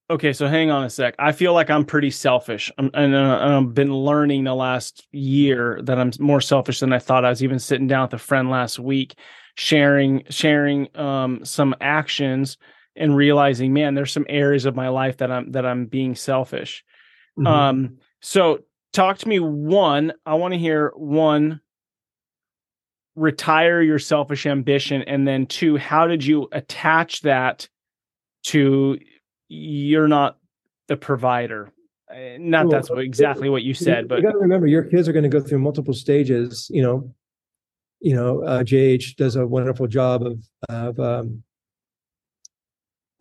[0.09, 1.15] Okay, so hang on a sec.
[1.17, 5.79] I feel like I'm pretty selfish, I'm, and uh, I've been learning the last year
[5.83, 7.23] that I'm more selfish than I thought.
[7.23, 9.15] I was even sitting down with a friend last week,
[9.55, 12.57] sharing sharing um, some actions,
[12.97, 16.83] and realizing, man, there's some areas of my life that I'm that I'm being selfish.
[17.39, 17.47] Mhm.
[17.47, 18.59] Um, so
[18.91, 19.39] talk to me.
[19.39, 21.61] One, I want to hear one.
[23.15, 27.69] Retire your selfish ambition, and then two, how did you attach that
[28.45, 28.97] to
[29.47, 30.37] you're not
[30.87, 31.71] the provider?
[32.09, 34.83] Uh, Not Well, that's what, exactly what you said, but you got to remember your
[34.83, 36.69] kids are going to go through multiple stages.
[36.71, 37.13] You know,
[38.01, 41.43] you know, uh, JH does a wonderful job of of um,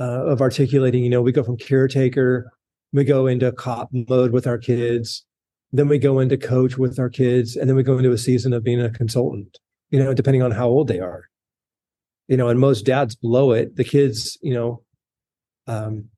[0.01, 1.05] uh, of articulating.
[1.05, 2.53] You know, we go from caretaker,
[2.93, 5.25] we go into cop mode with our kids,
[5.73, 8.53] then we go into coach with our kids, and then we go into a season
[8.53, 9.59] of being a consultant.
[9.91, 11.29] You know, depending on how old they are.
[12.29, 13.77] You know, and most dads blow it.
[13.77, 14.83] The kids, you know,
[15.67, 16.09] um,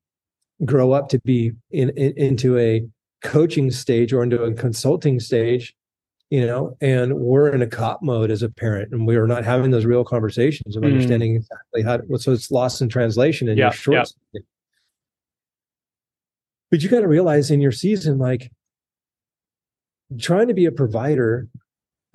[0.63, 2.85] grow up to be in, in into a
[3.23, 5.75] coaching stage or into a consulting stage,
[6.29, 9.43] you know, and we're in a cop mode as a parent, and we are not
[9.43, 10.87] having those real conversations of Mm.
[10.87, 11.97] understanding exactly how.
[11.97, 14.13] To, so it's lost in translation and Yeah, you're short.
[14.33, 14.41] yeah.
[16.71, 18.51] But you got to realize in your season, like
[20.19, 21.47] trying to be a provider.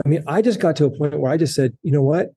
[0.05, 2.31] I mean, I just got to a point where I just said, you know what?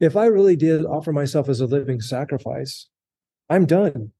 [0.00, 2.88] If I really did offer myself as a living sacrifice,
[3.50, 4.12] I'm done.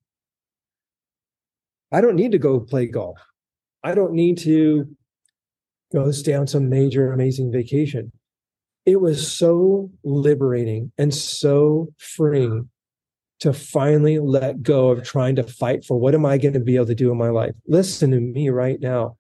[1.93, 3.19] I don't need to go play golf.
[3.83, 4.87] I don't need to
[5.93, 8.13] go stay on some major amazing vacation.
[8.87, 12.69] It was so liberating and so freeing
[13.41, 16.77] to finally let go of trying to fight for what am I going to be
[16.77, 17.55] able to do in my life.
[17.67, 19.17] Listen to me right now.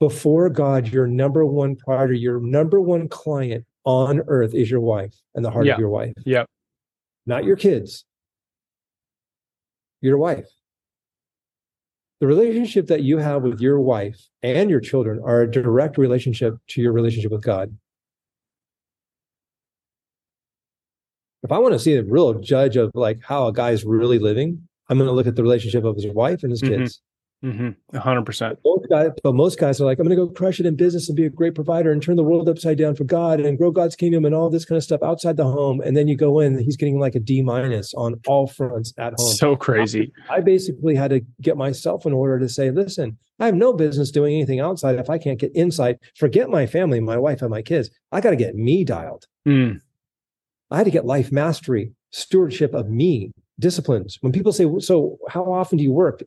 [0.00, 5.14] Before God, your number one priority, your number one client on earth is your wife
[5.34, 5.74] and the heart Yeah.
[5.74, 6.14] of your wife.
[6.26, 6.46] Yep.
[7.26, 8.04] Not your kids.
[10.02, 10.48] Your wife.
[12.20, 16.56] The relationship that you have with your wife and your children are a direct relationship
[16.68, 17.76] to your relationship with God.
[21.42, 24.68] If I want to see a real judge of like how a guy's really living,
[24.88, 26.68] I'm going to look at the relationship of his wife and his Mhm.
[26.68, 27.00] kids.
[27.44, 27.96] Mm-hmm.
[27.96, 28.56] 100%.
[28.64, 31.08] Most guys, but most guys are like, I'm going to go crush it in business
[31.08, 33.72] and be a great provider and turn the world upside down for God and grow
[33.72, 35.80] God's kingdom and all this kind of stuff outside the home.
[35.80, 39.14] And then you go in, he's getting like a D minus on all fronts at
[39.16, 39.32] home.
[39.32, 40.12] So crazy.
[40.30, 44.12] I basically had to get myself in order to say, listen, I have no business
[44.12, 45.98] doing anything outside if I can't get inside.
[46.16, 47.90] Forget my family, my wife, and my kids.
[48.12, 49.26] I got to get me dialed.
[49.48, 49.80] Mm.
[50.70, 54.18] I had to get life mastery, stewardship of me, disciplines.
[54.20, 56.22] When people say, so how often do you work?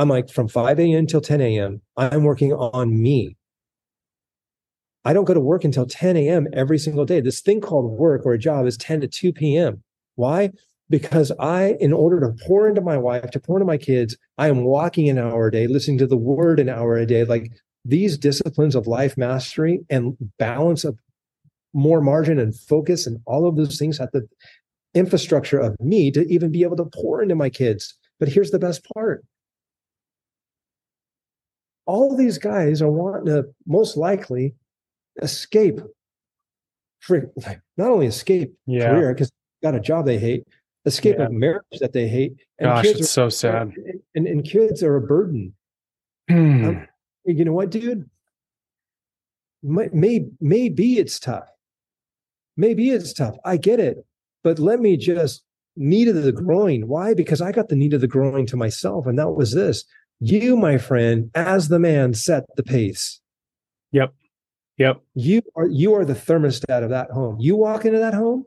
[0.00, 1.06] I'm like, from 5 a.m.
[1.06, 3.36] till 10 a.m., I'm working on me.
[5.04, 6.46] I don't go to work until 10 a.m.
[6.54, 7.20] every single day.
[7.20, 9.82] This thing called work or a job is 10 to 2 p.m.
[10.14, 10.52] Why?
[10.88, 14.48] Because I, in order to pour into my wife, to pour into my kids, I
[14.48, 17.24] am walking an hour a day, listening to the word an hour a day.
[17.24, 17.52] Like
[17.84, 20.98] these disciplines of life mastery and balance of
[21.74, 24.26] more margin and focus and all of those things at the
[24.94, 27.94] infrastructure of me to even be able to pour into my kids.
[28.18, 29.24] But here's the best part
[31.90, 34.54] all these guys are wanting to most likely
[35.22, 35.80] escape
[37.00, 37.30] for
[37.76, 38.90] not only escape Yeah.
[38.90, 39.30] career because
[39.62, 40.44] got a job they hate,
[40.86, 41.26] escape Yeah.
[41.26, 42.34] a marriage that they hate.
[42.60, 43.72] Gosh, kids it's are, so sad.
[44.14, 45.54] And, and kids are a burden.
[46.30, 46.86] Mm.
[47.24, 48.08] You know what, dude?
[49.62, 51.48] May, may maybe it's tough.
[52.56, 53.36] Maybe it's tough.
[53.44, 54.06] I get it.
[54.44, 55.42] But let me just
[55.76, 56.88] knee to the groin.
[56.88, 57.14] Why?
[57.14, 59.06] Because I got the knee to the groin to myself.
[59.06, 59.84] And that was this.
[60.20, 63.20] You, my friend, as the man, set the pace.
[63.92, 64.14] Yep.
[64.76, 65.00] Yep.
[65.14, 67.36] You are you are the thermostat of that home.
[67.38, 68.44] You walk into that home,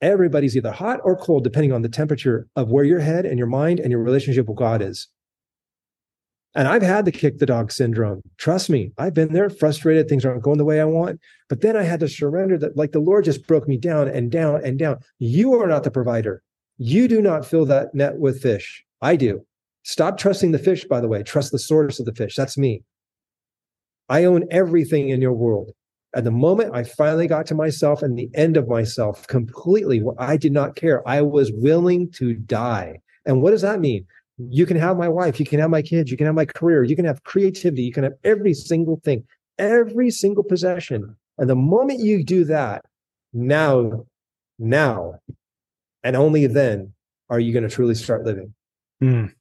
[0.00, 3.46] everybody's either hot or cold, depending on the temperature of where your head and your
[3.46, 5.08] mind and your relationship with God is.
[6.54, 8.20] And I've had the kick the dog syndrome.
[8.36, 11.18] Trust me, I've been there, frustrated, things aren't going the way I want.
[11.48, 14.30] But then I had to surrender that, like the Lord just broke me down and
[14.30, 14.98] down and down.
[15.18, 16.42] You are not the provider.
[16.76, 18.84] You do not fill that net with fish.
[19.00, 19.46] I do.
[19.84, 21.22] Stop trusting the fish, by the way.
[21.22, 22.36] Trust the source of the fish.
[22.36, 22.82] That's me.
[24.08, 25.72] I own everything in your world.
[26.14, 30.36] At the moment I finally got to myself and the end of myself completely, I
[30.36, 31.06] did not care.
[31.08, 33.00] I was willing to die.
[33.24, 34.06] And what does that mean?
[34.36, 36.84] You can have my wife, you can have my kids, you can have my career,
[36.84, 39.24] you can have creativity, you can have every single thing,
[39.58, 41.16] every single possession.
[41.38, 42.84] And the moment you do that,
[43.32, 44.04] now,
[44.58, 45.14] now,
[46.02, 46.92] and only then
[47.30, 48.52] are you going to truly start living.
[49.02, 49.32] Mm.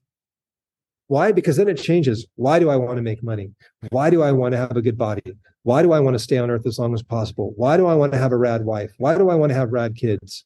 [1.12, 1.34] Why?
[1.34, 2.26] Because then it changes.
[2.36, 3.52] Why do I want to make money?
[3.90, 5.22] Why do I want to have a good body?
[5.64, 7.52] Why do I want to stay on earth as long as possible?
[7.58, 8.94] Why do I want to have a rad wife?
[8.98, 10.46] Why do I want to have rad kids?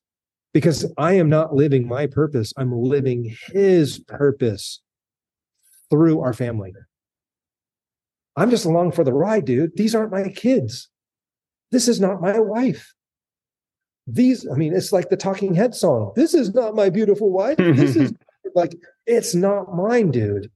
[0.56, 2.52] Because I am not living my purpose.
[2.58, 4.82] I'm living his purpose
[5.92, 6.74] through our family.
[8.36, 9.78] I'm just along for the ride, dude.
[9.78, 10.90] These aren't my kids.
[11.70, 12.92] This is not my wife.
[14.08, 16.14] These, I mean, it's like the Talking Head song.
[16.16, 17.58] This is not my beautiful wife.
[17.58, 18.14] This is
[18.56, 18.76] like,
[19.06, 20.50] it's not mine, dude.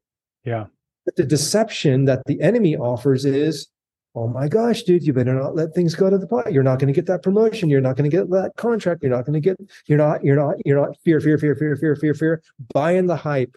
[0.44, 0.66] Yeah.
[1.06, 3.68] But the deception that the enemy offers is,
[4.16, 6.52] oh my gosh, dude, you better not let things go to the pot.
[6.52, 7.70] You're not going to get that promotion.
[7.70, 9.04] You're not going to get that contract.
[9.04, 11.76] You're not going to get, you're not, you're not, you're not fear, fear, fear, fear,
[11.76, 12.42] fear, fear, fear,
[12.74, 13.56] buying the hype.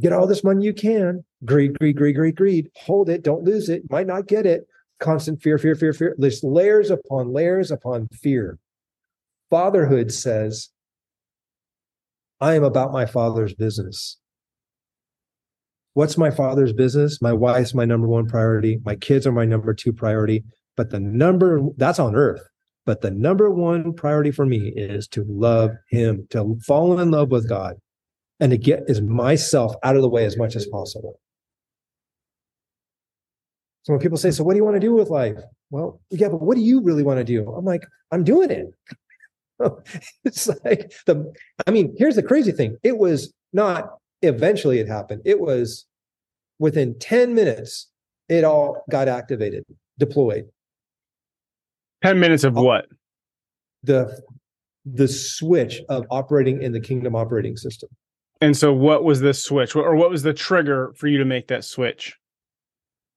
[0.00, 1.24] Get all this money you can.
[1.44, 2.70] Greed, greed, greed, greed, greed.
[2.76, 3.22] Hold it.
[3.22, 3.82] Don't lose it.
[3.90, 4.66] Might not get it.
[4.98, 6.14] Constant fear, fear, fear, fear.
[6.18, 8.58] There's layers upon layers upon fear.
[9.50, 10.70] Fatherhood says,
[12.40, 14.16] I am about my father's business.
[15.94, 17.20] What's my father's business?
[17.20, 18.80] My wife's my number one priority.
[18.84, 20.44] My kids are my number two priority.
[20.76, 22.42] But the number that's on earth.
[22.86, 27.30] But the number one priority for me is to love him, to fall in love
[27.30, 27.74] with God,
[28.38, 31.20] and to get as myself out of the way as much as possible.
[33.82, 35.36] So when people say, So what do you want to do with life?
[35.70, 37.50] Well, yeah, but what do you really want to do?
[37.52, 38.66] I'm like, I'm doing it.
[40.24, 41.32] it's like the
[41.66, 42.76] I mean, here's the crazy thing.
[42.82, 45.22] It was not eventually it happened.
[45.24, 45.86] It was
[46.58, 47.88] within 10 minutes,
[48.28, 49.64] it all got activated,
[49.98, 50.44] deployed.
[52.04, 52.62] 10 minutes of oh.
[52.62, 52.86] what?
[53.82, 54.20] The
[54.86, 57.90] the switch of operating in the kingdom operating system.
[58.40, 61.48] And so what was the switch or what was the trigger for you to make
[61.48, 62.16] that switch?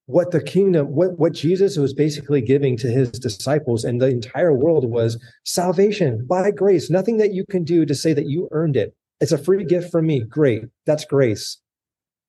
[0.05, 4.53] What the kingdom, what, what Jesus was basically giving to his disciples and the entire
[4.53, 8.75] world was salvation by grace, nothing that you can do to say that you earned
[8.75, 8.93] it.
[9.21, 10.19] It's a free gift from me.
[10.19, 10.65] Great.
[10.85, 11.61] That's grace.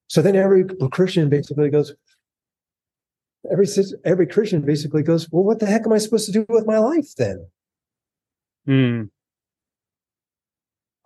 [0.09, 1.93] So then every Christian basically goes,
[3.51, 3.66] every
[4.05, 6.79] every Christian basically goes, well, what the heck am I supposed to do with my
[6.79, 7.47] life then?
[8.68, 9.11] Mm.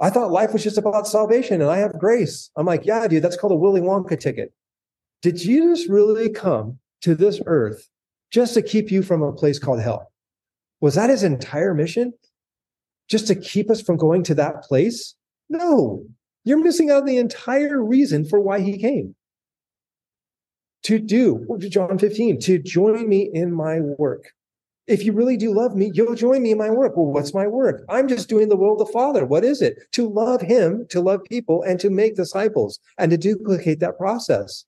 [0.01, 2.51] I thought life was just about salvation and I have grace.
[2.57, 4.53] I'm like, yeah, dude, that's called a Willy Wonka ticket.
[5.23, 7.89] Did Jesus really come to this earth
[8.31, 10.13] just to keep you from a place called hell?
[10.81, 12.13] Was that his entire mission?
[13.09, 15.15] Just to keep us from going to that place?
[15.49, 16.05] No,
[16.45, 19.17] you're missing out on the entire reason for why he came.
[20.85, 24.33] to do John 15, to join me in my work.
[24.87, 26.97] If you really do love me, you'll join me in my work.
[26.97, 27.83] Well, what's my work?
[27.91, 29.27] I'm just doing the will of the Father.
[29.27, 29.79] What is it?
[29.93, 34.65] To love him, to love people, and to make disciples and to duplicate that process.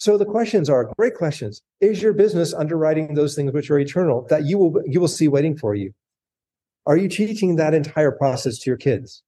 [0.00, 1.60] So the questions are great questions.
[1.82, 5.28] Is your business underwriting those things which are eternal that you will you will see
[5.28, 5.92] waiting for you?
[6.86, 9.22] Are you teaching that entire process to your kids?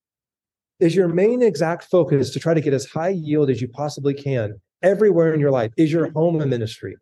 [0.81, 4.14] Is your main exact focus to try to get as high yield as you possibly
[4.14, 5.73] can everywhere in your life?
[5.77, 6.97] Is your home a ministry?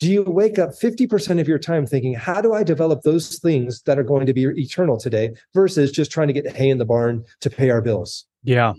[0.00, 3.82] Do you wake up 50% of your time thinking, how do I develop those things
[3.82, 6.86] that are going to be eternal today versus just trying to get hay in the
[6.86, 8.26] barn to pay our bills?
[8.42, 8.72] Yeah,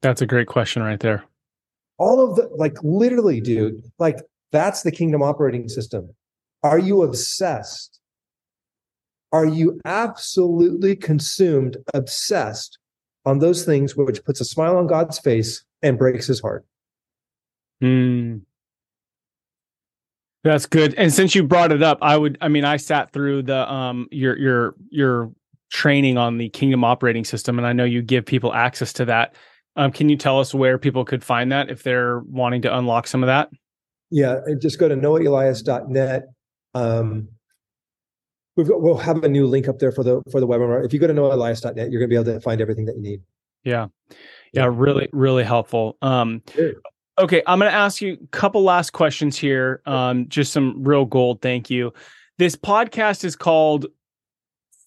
[0.00, 1.24] that's a great question right there.
[2.02, 4.18] All of the, like, literally, dude, like,
[4.50, 6.10] that's the kingdom operating system.
[6.64, 8.00] Are you obsessed?
[9.30, 12.78] Are you absolutely consumed, obsessed
[13.24, 16.66] on those things which puts a smile on God's face and breaks his heart?
[17.80, 18.38] Hmm.
[20.42, 20.94] That's good.
[20.94, 24.08] And since you brought it up, I would I mean I sat through the um
[24.10, 25.32] your your your
[25.70, 29.36] training on the Kingdom operating system and I know you give people access to that.
[29.76, 33.06] Um can you tell us where people could find that if they're wanting to unlock
[33.06, 33.50] some of that?
[34.10, 36.24] Yeah, just go to noahelias.net.
[36.74, 37.28] Um
[38.56, 40.84] we've got, we'll have a new link up there for the for the webinar.
[40.84, 43.02] If you go to noahelias.net, you're going to be able to find everything that you
[43.02, 43.22] need.
[43.64, 43.88] Yeah.
[44.52, 45.96] Yeah, really really helpful.
[46.02, 46.42] Um
[47.18, 49.82] Okay, I'm going to ask you a couple last questions here.
[49.84, 51.42] Um, just some real gold.
[51.42, 51.92] Thank you.
[52.38, 53.86] This podcast is called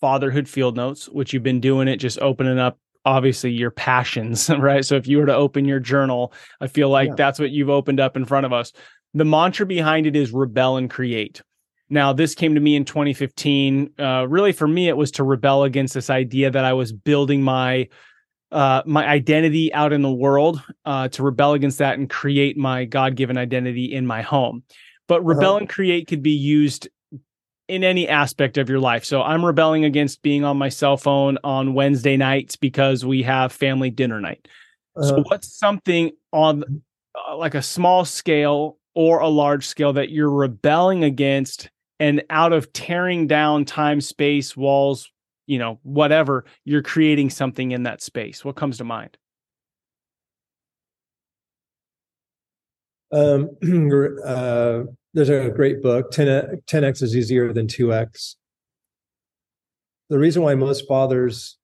[0.01, 4.83] Fatherhood Field Notes, which you've been doing it, just opening up obviously your passions, right?
[4.83, 7.15] So if you were to open your journal, I feel like yeah.
[7.15, 8.73] that's what you've opened up in front of us.
[9.13, 11.41] The mantra behind it is rebel and create.
[11.89, 13.91] Now, this came to me in 2015.
[13.99, 17.43] Uh, really, for me, it was to rebel against this idea that I was building
[17.43, 17.87] my
[18.51, 22.85] uh, my identity out in the world, uh, to rebel against that and create my
[22.85, 24.63] God given identity in my home.
[25.07, 25.27] But uh-huh.
[25.27, 25.57] rebel uh-huh.
[25.57, 26.87] and create could be used
[27.67, 29.05] in any aspect of your life.
[29.05, 33.51] So I'm rebelling against being on my cell phone on Wednesday nights because we have
[33.51, 34.47] family dinner night.
[34.95, 35.07] Uh-huh.
[35.07, 36.81] So what's something on
[37.27, 42.53] uh, like a small scale or a large scale that you're rebelling against and out
[42.53, 45.11] of tearing down time, space, walls,
[45.47, 48.43] you know, whatever, you're creating something in that space.
[48.43, 49.17] What comes to mind?
[53.11, 53.49] Um,
[54.25, 54.83] uh,
[55.15, 58.35] there's a great book 10, 10x is easier than 2x.
[60.09, 61.57] The reason why most fathers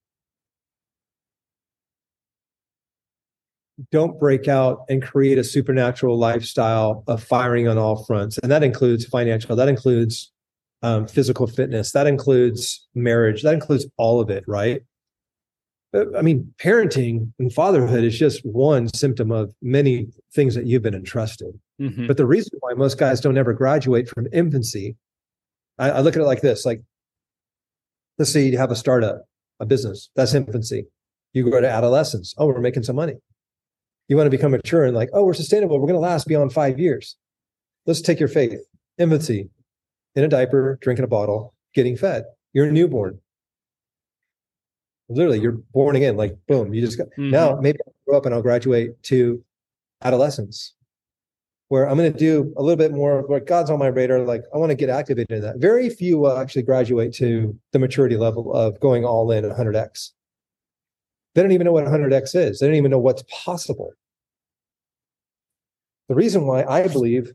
[3.91, 8.63] don't break out and create a supernatural lifestyle of firing on all fronts, and that
[8.63, 10.31] includes financial, that includes
[10.81, 14.81] um, physical fitness, that includes marriage, that includes all of it, right?
[15.93, 20.95] I mean, parenting and fatherhood is just one symptom of many things that you've been
[20.95, 21.59] entrusted.
[21.81, 22.07] Mm-hmm.
[22.07, 24.95] But the reason why most guys don't ever graduate from infancy,
[25.79, 26.81] I, I look at it like this: like,
[28.19, 29.25] let's say you have a startup,
[29.59, 30.85] a business, that's infancy.
[31.33, 32.35] You go to adolescence.
[32.37, 33.15] Oh, we're making some money.
[34.07, 35.79] You want to become mature and like, oh, we're sustainable.
[35.79, 37.15] We're going to last beyond five years.
[37.85, 38.59] Let's take your faith.
[38.97, 39.49] Infancy,
[40.15, 42.25] in a diaper, drinking a bottle, getting fed.
[42.53, 43.19] You're a newborn.
[45.09, 46.15] Literally, you're born again.
[46.15, 47.07] Like boom, you just got.
[47.07, 47.31] Mm-hmm.
[47.31, 49.43] Now maybe I'll grow up and I'll graduate to
[50.03, 50.73] adolescence,
[51.71, 53.21] where I'm going to do a little bit more.
[53.21, 55.59] Where God's on my radar, like I want to get activated in that.
[55.59, 60.09] Very few will actually graduate to the maturity level of going all in at 100x.
[61.33, 62.59] They don't even know what 100x is.
[62.59, 63.93] They don't even know what's possible.
[66.09, 67.31] The reason why I believe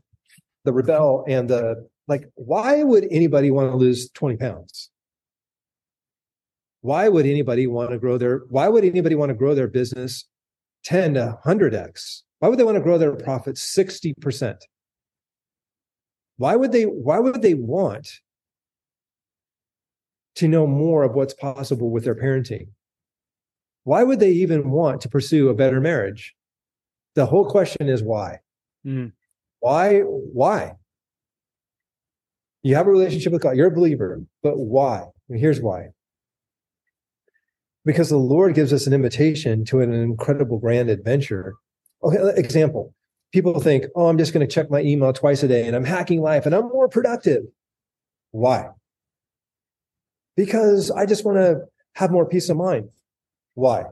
[0.65, 4.91] the rebel and the like why would anybody want to lose 20 pounds
[6.81, 10.25] why would anybody want to grow their why would anybody want to grow their business
[10.83, 14.57] 10 to 100x why would they want to grow their profits 60%
[16.37, 18.07] why would they why would they want
[20.35, 22.67] to know more of what's possible with their parenting
[23.83, 26.35] why would they even want to pursue a better marriage
[27.15, 28.39] the whole question is why
[28.85, 29.11] mm.
[29.59, 30.75] why why
[32.67, 33.55] you have a relationship with God.
[33.55, 35.05] You're a believer, but why?
[35.29, 35.91] And here's why.
[37.85, 41.55] Because the Lord gives us an invitation to an incredible grand adventure.
[42.07, 42.93] Okay, example.
[43.33, 45.83] People think, oh, I'm just going to check my email twice a day and I'm
[45.83, 47.43] hacking life and I'm more productive.
[48.31, 48.69] Why?
[50.37, 51.61] Because I just want to
[51.95, 52.89] have more peace of mind.
[53.55, 53.85] Why?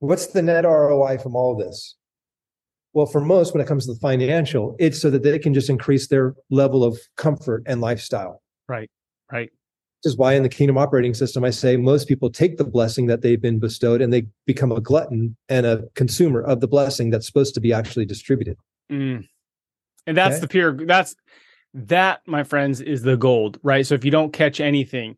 [0.00, 1.96] What's the net ROI from all this?
[2.92, 5.70] Well, for most, when it comes to the financial, it's so that they can just
[5.70, 8.42] increase their level of comfort and lifestyle.
[8.68, 8.90] Right.
[9.32, 9.50] Right.
[10.04, 13.06] This is why in the kingdom operating system, I say most people take the blessing
[13.06, 17.10] that they've been bestowed and they become a glutton and a consumer of the blessing
[17.10, 18.56] that's supposed to be actually distributed.
[18.92, 19.26] Mm,
[20.06, 20.40] And that's Okay.
[20.40, 21.16] the pure that's
[21.74, 23.86] that, my friends, is the gold, right?
[23.86, 25.16] So if you don't catch anything,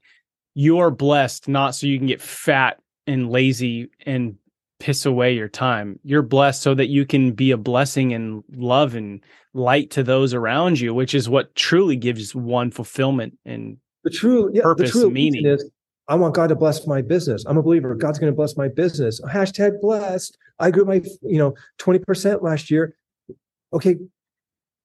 [0.55, 4.37] you're blessed not so you can get fat and lazy and
[4.81, 6.01] piss away your time.
[6.03, 9.21] You're blessed so that you can be a blessing and love and
[9.53, 14.51] light to those around you, which is what truly gives one fulfillment and The true,
[14.53, 15.47] yeah, Purpose, the true meaning.
[15.47, 15.69] is
[16.09, 17.45] I want God to bless my business.
[17.47, 17.95] I'm a believer.
[17.95, 19.21] God's going to bless my business.
[19.21, 20.37] Hashtag blessed.
[20.59, 22.97] I grew my, you know, 20% last year.
[23.73, 23.97] Okay.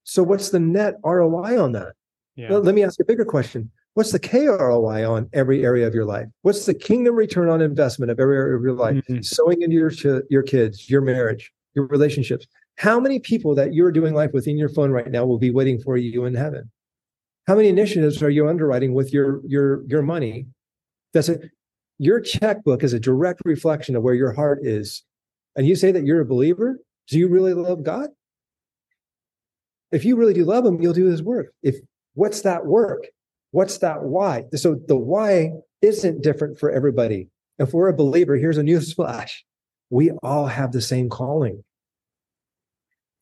[0.03, 1.93] So what's the net ROI on that?
[2.35, 2.49] yeah.
[2.51, 3.71] Well, let me ask a bigger question.
[3.95, 6.27] What's the KROI on every area of your life?
[6.41, 8.97] What's the kingdom return on investment of every area of your life?
[9.07, 9.23] Mhm.
[9.25, 9.91] Sowing into your
[10.29, 12.45] your kids, your marriage, your relationships.
[12.75, 15.49] How many people that you're doing life with in your phone right now will be
[15.49, 16.69] waiting for you in heaven?
[17.47, 20.47] How many initiatives are you underwriting with your your your money?
[21.13, 21.49] That's it.
[21.97, 25.03] Your checkbook is a direct reflection of where your heart is.
[25.55, 26.79] And you say that you're a believer?
[27.07, 28.09] Do you really love God?
[29.91, 31.53] If you really do love him, you'll do his work.
[31.63, 31.75] If
[32.15, 33.07] what's that work?
[33.51, 34.43] What's that why?
[34.55, 37.29] So the why isn't different for everybody.
[37.59, 39.45] If we're a believer, here's a news flash.
[39.89, 41.63] We all have the same calling.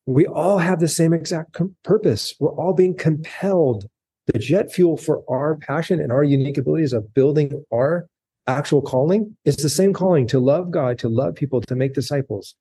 [0.06, 2.34] We all have the same exact com- purpose.
[2.40, 3.88] We're all being compelled.
[4.28, 8.08] The jet fuel for our passion and our unique abilities of building our
[8.48, 12.56] actual calling is the same calling to love God, to love people, to make disciples.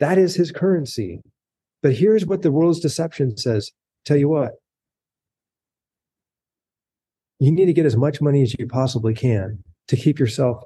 [0.00, 1.20] That is his currency.
[1.82, 3.70] But here's what the world's deception says.
[4.04, 4.52] Tell you what,
[7.38, 10.64] you need to get as much money as you possibly can to keep yourself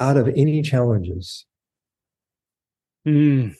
[0.00, 1.46] out of any challenges.
[3.06, 3.54] Mm,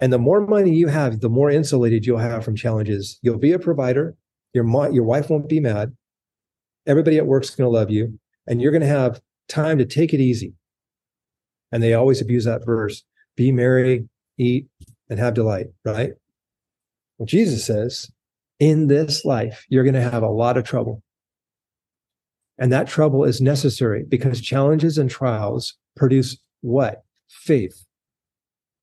[0.00, 3.18] And the more money you have, the more insulated you'll have from challenges.
[3.22, 4.16] You'll be a provider.
[4.54, 5.96] Your mo- your wife won't be mad.
[6.86, 10.12] Everybody at work's going to love you, and you're going to have time to take
[10.12, 10.54] it easy.
[11.70, 13.02] And they always abuse that verse:
[13.36, 14.68] "Be merry, eat,
[15.08, 16.12] and have delight." Right?
[17.18, 18.10] Well, Jesus says,
[18.58, 21.02] in this life, you're going to have a lot of trouble,
[22.58, 27.04] and that trouble is necessary because challenges and trials produce what?
[27.28, 27.86] Faith.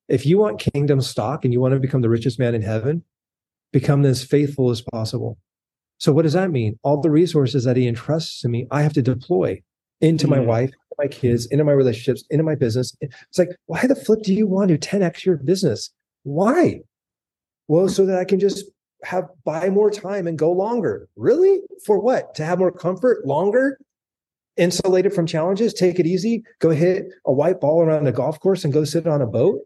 [0.08, 3.04] If you want kingdom stock and you want to become the richest man in heaven,
[3.72, 5.38] become as faithful as possible.
[6.00, 6.80] So, what does that mean?
[6.84, 9.62] All the resources that he entrusts to me, I have to deploy
[10.02, 10.46] into my Mm.
[10.46, 12.96] wife, my kids, into my relationships, into my business.
[13.02, 15.92] It's like, why the flip do you want to 10x your business?
[16.24, 16.82] Why?
[17.68, 18.66] Well, so that I can just
[19.04, 21.08] have buy more time and go longer.
[21.16, 21.62] Really?
[21.86, 22.34] For what?
[22.36, 23.78] To have more comfort longer?
[24.56, 28.64] Insulated from challenges, take it easy, go hit a white ball around a golf course
[28.66, 29.60] and go sit on a boat.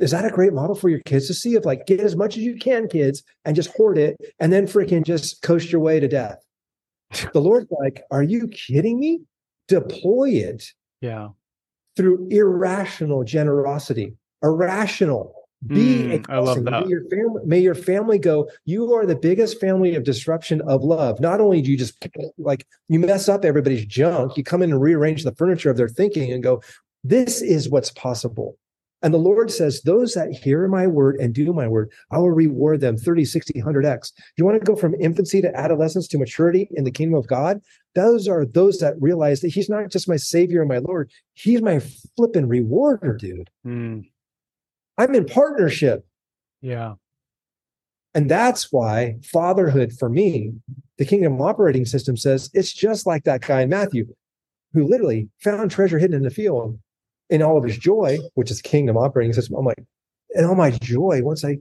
[0.00, 1.54] Is that a great model for your kids to see?
[1.54, 4.66] Of like, get as much as you can, kids, and just hoard it, and then
[4.66, 6.42] freaking just coast your way to death.
[7.32, 9.22] The Lord's like, are you kidding me?
[9.68, 10.64] Deploy it
[11.00, 11.28] yeah.
[11.96, 15.34] through irrational generosity, irrational.
[15.66, 16.84] Be Mm, I love that.
[16.84, 18.48] May your family, may your family go.
[18.64, 21.20] You are the biggest family of disruption of love.
[21.20, 24.80] Not only do you just like you mess up everybody's junk, you come in and
[24.80, 26.62] rearrange the furniture of their thinking and go,
[27.04, 28.56] "This is what's possible."
[29.02, 32.30] And the Lord says, Those that hear my word and do my word, I will
[32.30, 34.12] reward them 30, 60, 100x.
[34.36, 37.60] You want to go from infancy to adolescence to maturity in the kingdom of God?
[37.94, 41.62] Those are those that realize that He's not just my Savior and my Lord, He's
[41.62, 41.80] my
[42.16, 43.48] flipping rewarder, dude.
[43.66, 44.10] Mm,
[44.98, 46.04] I'm in partnership.
[46.60, 46.94] yeah.
[48.12, 50.52] And that's why fatherhood for me,
[50.98, 54.06] the kingdom operating system says it's just like that guy in Matthew
[54.72, 56.80] who literally found treasure hidden in the field
[57.30, 59.56] in all of his joy, which is kingdom operating system.
[59.56, 59.82] I'm like,
[60.34, 61.58] and all my joy, once I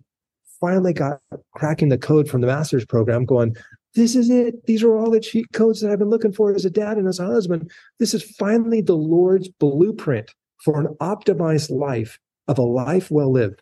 [0.59, 1.19] finally got
[1.55, 3.55] cracking the code from the master's program, going,
[3.95, 4.65] this is it.
[4.65, 7.07] These are all the cheat codes that I've been looking for as a dad and
[7.07, 7.71] as a husband.
[7.97, 13.61] This is finally the Lord's blueprint for an optimized life of a life well lived.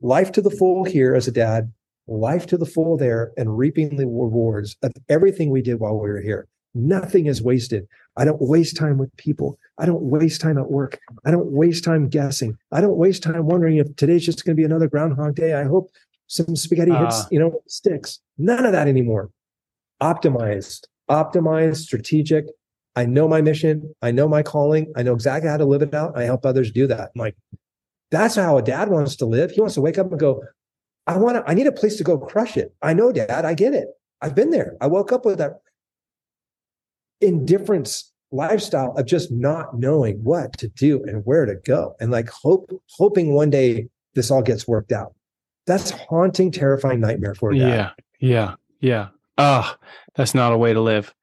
[0.00, 1.72] Life to the full here as a dad,
[2.06, 6.08] life to the full there, and reaping the rewards of everything we did while we
[6.08, 6.46] were here.
[6.74, 7.86] Nothing is wasted.
[8.20, 9.58] I don't waste time with people.
[9.78, 11.00] I don't waste time at work.
[11.24, 12.58] I don't waste time guessing.
[12.70, 15.54] I don't waste time wondering if today's just going to be another Groundhog Day.
[15.54, 15.90] I hope
[16.26, 17.28] some spaghetti hits, Ah.
[17.30, 18.20] you know, sticks.
[18.36, 19.30] None of that anymore.
[20.02, 22.44] Optimized, optimized, strategic.
[22.94, 23.94] I know my mission.
[24.02, 24.92] I know my calling.
[24.96, 26.18] I know exactly how to live it out.
[26.18, 27.12] I help others do that.
[27.14, 27.36] I'm like,
[28.10, 29.50] that's how a dad wants to live.
[29.52, 30.44] He wants to wake up and go,
[31.06, 32.74] I want to, I need a place to go crush it.
[32.82, 33.46] I know, dad.
[33.46, 33.88] I get it.
[34.20, 34.76] I've been there.
[34.78, 35.60] I woke up with that
[37.22, 42.28] indifference lifestyle of just not knowing what to do and where to go and like
[42.30, 45.14] hope hoping one day this all gets worked out
[45.66, 47.58] that's haunting terrifying nightmare for dad.
[47.58, 47.90] Yeah.
[48.18, 48.54] Yeah.
[48.80, 49.08] Yeah.
[49.38, 49.78] Ah,
[50.14, 51.14] that's not a way to live.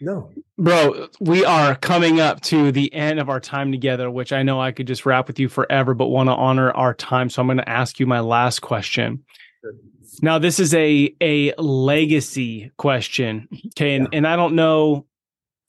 [0.00, 4.42] no Bro, we are coming up to the end of our time together, which I
[4.42, 7.30] know I could just rap with you forever, but want to honor our time.
[7.30, 9.24] So I'm going to ask you my last question.
[9.62, 9.72] Sure.
[10.20, 13.48] Now this is a a legacy question.
[13.68, 14.18] Okay, and, yeah.
[14.18, 15.06] and I don't know.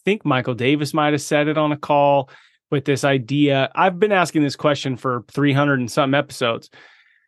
[0.06, 2.30] Think Michael Davis might have said it on a call
[2.70, 3.70] with this idea.
[3.76, 6.70] I've been asking this question for 300 and some episodes.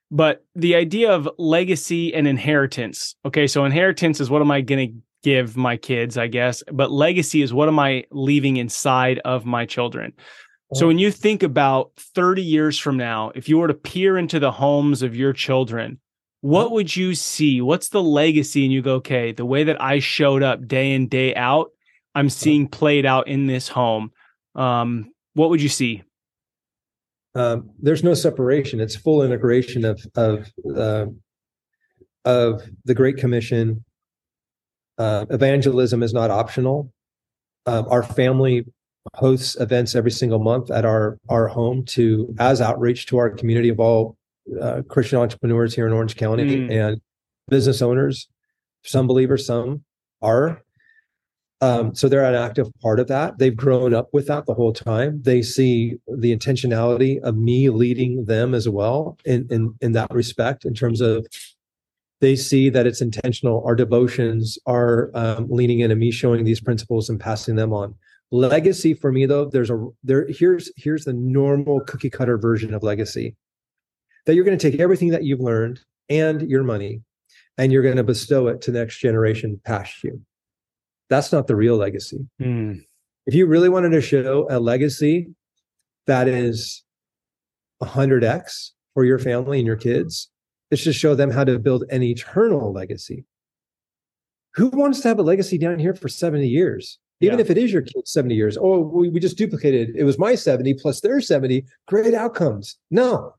[0.10, 3.16] But the idea of legacy and inheritance.
[3.26, 6.92] Okay, so inheritance is what am I going to give my kids, I guess, but
[6.92, 10.14] legacy is what am I leaving inside of my children.
[10.76, 14.40] So when you think about 30 years from now, if you were to peer into
[14.40, 16.00] the homes of your children,
[16.42, 16.74] what mm-hmm.
[16.74, 17.62] would you see?
[17.62, 18.64] What's the legacy?
[18.64, 21.72] And you go, okay, the way that I showed up day in, day out,
[22.16, 24.11] I'm seeing played out in this home.
[24.55, 26.03] Um, what would you see?
[27.36, 28.80] Um, there's no separation.
[28.80, 31.05] It's full integration of of uh,
[32.26, 33.84] of the Great Commission.
[34.97, 36.93] Uh, evangelism is not optional.
[37.66, 38.66] Um, our family
[39.16, 43.70] hosts events every single month at our our home to as outreach to our community
[43.70, 44.16] of all
[44.61, 46.72] uh, Christian entrepreneurs here in Orange County mm.
[46.72, 47.01] and
[47.49, 48.28] business owners.
[48.84, 49.84] Some believers, some
[50.22, 50.61] are.
[51.64, 53.38] Um, so they're an active part of that.
[53.38, 55.22] They've grown up with that the whole time.
[55.22, 60.66] They see the intentionality of me leading them as well in in, in that respect,
[60.66, 61.26] in terms of
[62.20, 63.64] they see that it's intentional.
[63.66, 67.95] Our devotions are um, leaning in and me showing these principles and passing them on.
[68.32, 72.84] Legacy for me though, there's a there here's here's the normal cookie cutter version of
[72.84, 73.38] legacy
[74.26, 77.01] that you're going to take everything that you've learned and your money
[77.57, 80.22] and you're going to bestow it to the next generation past you.
[81.14, 82.28] That's not the real legacy.
[82.41, 82.82] Mm.
[83.28, 85.28] If you really wanted to show a legacy
[86.07, 86.84] that is
[87.84, 90.32] 100x for your family and your kids,
[90.72, 93.26] it's to show them how to build an eternal legacy.
[94.55, 96.97] Who wants to have a legacy down here for 70 years?
[97.22, 97.43] Even yeah.
[97.43, 99.95] if it is your kid's 70 years, oh, we, we just duplicated.
[99.95, 101.64] It was my 70 plus their 70.
[101.88, 102.76] Great outcomes.
[102.89, 103.36] No,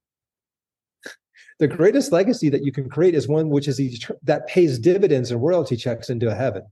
[1.58, 3.80] the greatest legacy that you can create is one which is
[4.22, 6.62] that pays dividends and royalty checks into a heaven.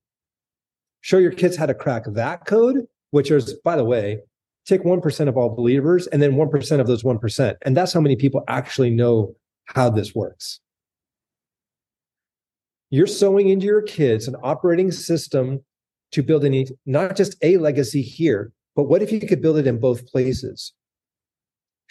[1.02, 4.20] Show your kids how to crack that code, which is, by the way,
[4.64, 7.56] take 1% of all believers and then 1% of those 1%.
[7.62, 9.34] And that's how many people actually know
[9.66, 10.60] how this works.
[12.90, 15.62] You're sowing into your kids an operating system
[16.12, 19.66] to build any, not just a legacy here, but what if you could build it
[19.66, 20.72] in both places?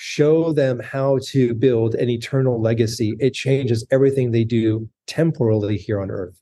[0.04, 6.02] show them how to build an eternal legacy, it changes everything they do temporally here
[6.02, 6.34] on earth.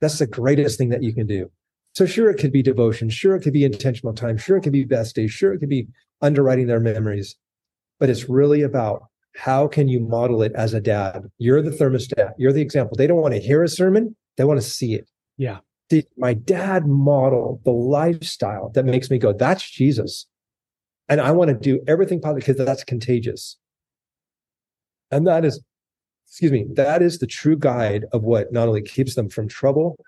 [0.00, 1.50] That's the greatest thing that you can do.
[1.92, 3.10] So, sure, it could be devotion.
[3.10, 4.36] Sure, it could be intentional time.
[4.36, 5.32] Sure, it could be best days.
[5.32, 5.88] Sure, it could be
[6.22, 7.36] underwriting their memories.
[7.98, 9.04] But it's really about
[9.36, 11.30] how can you model it as a dad?
[11.38, 12.32] You're the thermostat.
[12.38, 12.96] You're the example.
[12.96, 15.08] They don't want to hear a sermon, they want to see it.
[15.36, 15.58] Yeah.
[15.88, 20.26] Did my dad model the lifestyle that makes me go, that's Jesus?
[21.08, 23.58] And I want to do everything possible because that's contagious.
[25.10, 25.60] And that is,
[26.28, 29.98] excuse me, that is the true guide of what not only keeps them from trouble,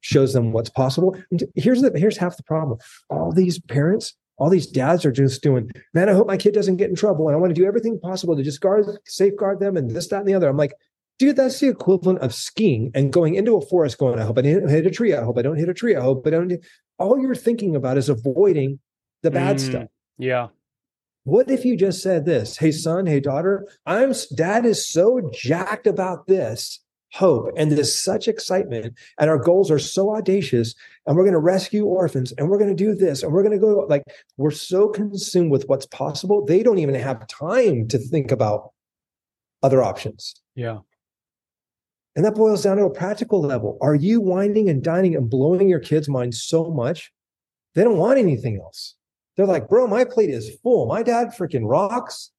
[0.00, 1.16] shows them what's possible.
[1.30, 2.78] And here's the here's half the problem.
[3.10, 6.76] All these parents, all these dads are just doing, man, I hope my kid doesn't
[6.76, 7.28] get in trouble.
[7.28, 10.20] And I want to do everything possible to just guard, safeguard them and this, that,
[10.20, 10.48] and the other.
[10.48, 10.74] I'm like,
[11.18, 14.42] dude, that's the equivalent of skiing and going into a forest going, I hope I
[14.42, 15.14] didn't hit a tree.
[15.14, 15.96] I hope I don't hit a tree.
[15.96, 16.52] I hope I don't.
[16.98, 18.78] All you're thinking about is avoiding
[19.22, 19.60] the bad mm.
[19.60, 19.88] stuff.
[20.18, 20.48] Yeah.
[21.24, 22.58] What if you just said this?
[22.58, 26.80] Hey, son, hey, daughter, I'm dad is so jacked about this
[27.16, 30.74] hope and there's such excitement and our goals are so audacious
[31.06, 33.52] and we're going to rescue orphans and we're going to do this and we're going
[33.52, 34.02] to go like
[34.36, 38.72] we're so consumed with what's possible they don't even have time to think about
[39.62, 40.78] other options yeah
[42.14, 45.68] and that boils down to a practical level are you wining and dining and blowing
[45.68, 47.12] your kids mind so much
[47.74, 48.96] they don't want anything else
[49.36, 50.86] they're like, bro, my plate is full.
[50.86, 52.30] My dad freaking rocks.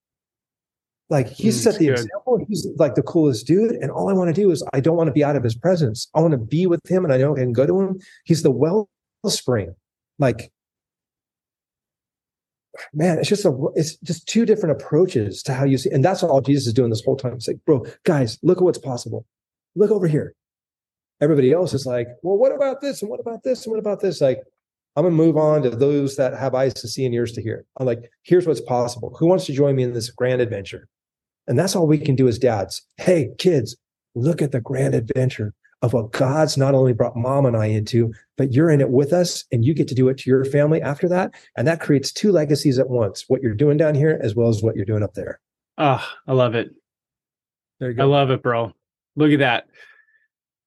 [1.09, 1.99] Like he mm, set the good.
[1.99, 2.45] example.
[2.47, 3.71] He's like the coolest dude.
[3.71, 5.55] And all I want to do is I don't want to be out of his
[5.55, 6.09] presence.
[6.13, 7.99] I want to be with him and I know I can go to him.
[8.25, 9.73] He's the wellspring.
[10.19, 10.51] Like,
[12.93, 15.89] man, it's just a it's just two different approaches to how you see.
[15.91, 17.33] And that's all Jesus is doing this whole time.
[17.33, 19.25] It's like, bro, guys, look at what's possible.
[19.75, 20.33] Look over here.
[21.21, 23.01] Everybody else is like, well, what about this?
[23.01, 23.65] And what about this?
[23.65, 24.21] And what about this?
[24.21, 24.41] Like,
[24.95, 27.41] I'm going to move on to those that have eyes to see and ears to
[27.41, 27.65] hear.
[27.77, 29.15] I'm like, here's what's possible.
[29.19, 30.87] Who wants to join me in this grand adventure?
[31.47, 32.81] And that's all we can do as dads.
[32.97, 33.75] Hey, kids,
[34.15, 38.13] look at the grand adventure of what God's not only brought mom and I into,
[38.35, 40.81] but you're in it with us and you get to do it to your family
[40.81, 41.33] after that.
[41.55, 44.63] And that creates two legacies at once what you're doing down here as well as
[44.63, 45.39] what you're doing up there.
[45.77, 46.71] Oh, I love it.
[47.79, 48.03] There you go.
[48.03, 48.73] I love it, bro.
[49.15, 49.67] Look at that.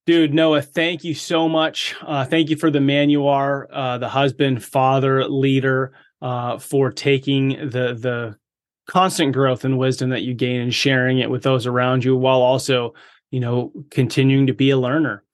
[0.06, 1.94] Dude, Noah, thank you so much.
[2.02, 6.90] Uh, thank you for the man you are, uh, the husband, father, leader, uh, for
[6.90, 8.36] taking the the
[8.86, 12.40] constant growth and wisdom that you gain and sharing it with those around you, while
[12.40, 12.94] also
[13.30, 15.24] you know, continuing to be a learner.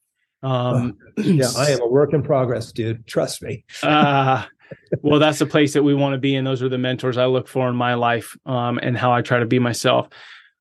[0.43, 3.07] Um, yeah, I am a work in progress, dude.
[3.07, 3.65] Trust me.
[3.83, 4.45] uh,
[5.03, 6.37] well, that's the place that we want to be.
[6.37, 9.23] And those are the mentors I look for in my life um, and how I
[9.23, 10.09] try to be myself.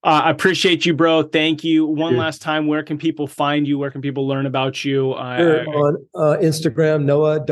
[0.06, 1.24] Uh, I appreciate you, bro.
[1.24, 1.84] Thank you.
[1.84, 3.80] One last time, where can people find you?
[3.80, 5.14] Where can people learn about you?
[5.14, 7.48] Uh, on uh, Instagram, noah.j.elias.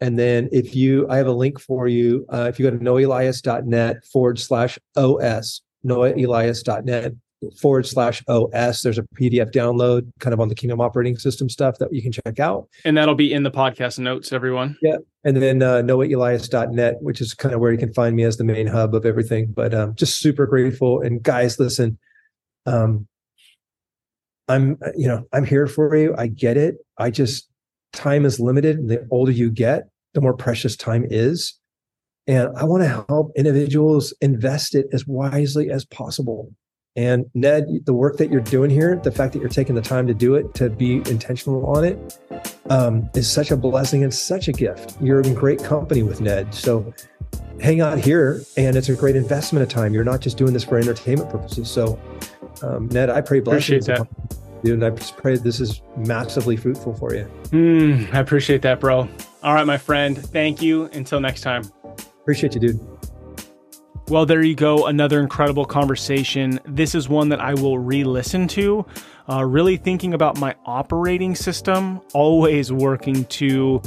[0.00, 2.24] And then if you, I have a link for you.
[2.32, 7.14] Uh, if you go to noahelias.net forward slash OS, noahelias.net
[7.60, 8.82] forward slash OS.
[8.82, 12.12] There's a PDF download kind of on the Kingdom operating system stuff that you can
[12.12, 12.68] check out.
[12.84, 14.76] And that'll be in the podcast notes, everyone.
[14.82, 14.96] Yeah.
[15.24, 18.44] And then uh, noahelias.net, which is kind of where you can find me as the
[18.44, 19.52] main hub of everything.
[19.54, 21.00] But um, just super grateful.
[21.00, 21.98] And guys, listen,
[22.64, 23.06] um,
[24.48, 26.14] I'm, you know, I'm here for you.
[26.16, 26.76] I get it.
[26.98, 27.48] I just,
[27.92, 28.78] time is limited.
[28.78, 31.58] And the older you get, the more precious time is.
[32.28, 36.52] And I want to help individuals invest it as wisely as possible.
[36.96, 40.06] And Ned, the work that you're doing here, the fact that you're taking the time
[40.06, 42.18] to do it, to be intentional on it,
[42.70, 44.96] um, is such a blessing and such a gift.
[45.00, 46.54] You're in great company with Ned.
[46.54, 46.92] So
[47.60, 49.92] hang out here, and it's a great investment of time.
[49.92, 51.70] You're not just doing this for entertainment purposes.
[51.70, 51.98] So,
[52.62, 53.88] um, Ned, I pray blessings.
[53.88, 54.62] Appreciate that.
[54.64, 57.30] Dude, and I just pray this is massively fruitful for you.
[57.50, 59.08] Mm, I appreciate that, bro.
[59.42, 60.16] All right, my friend.
[60.16, 60.84] Thank you.
[60.86, 61.70] Until next time.
[62.22, 62.95] Appreciate you, dude.
[64.08, 64.86] Well, there you go.
[64.86, 66.60] Another incredible conversation.
[66.64, 68.86] This is one that I will re listen to.
[69.28, 73.82] Uh, really thinking about my operating system, always working to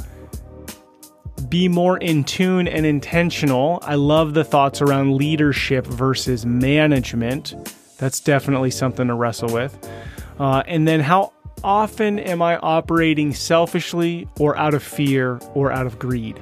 [1.48, 3.78] be more in tune and intentional.
[3.82, 7.54] I love the thoughts around leadership versus management.
[7.96, 9.90] That's definitely something to wrestle with.
[10.38, 11.32] Uh, and then how
[11.64, 16.38] often am I operating selfishly or out of fear or out of greed?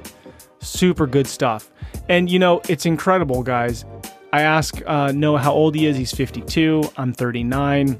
[0.59, 1.71] Super good stuff.
[2.07, 3.85] And you know, it's incredible, guys.
[4.31, 5.97] I ask uh, Noah how old he is.
[5.97, 6.91] He's 52.
[6.97, 7.99] I'm 39.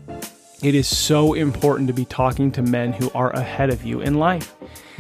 [0.62, 4.16] It is so important to be talking to men who are ahead of you in
[4.16, 4.56] life.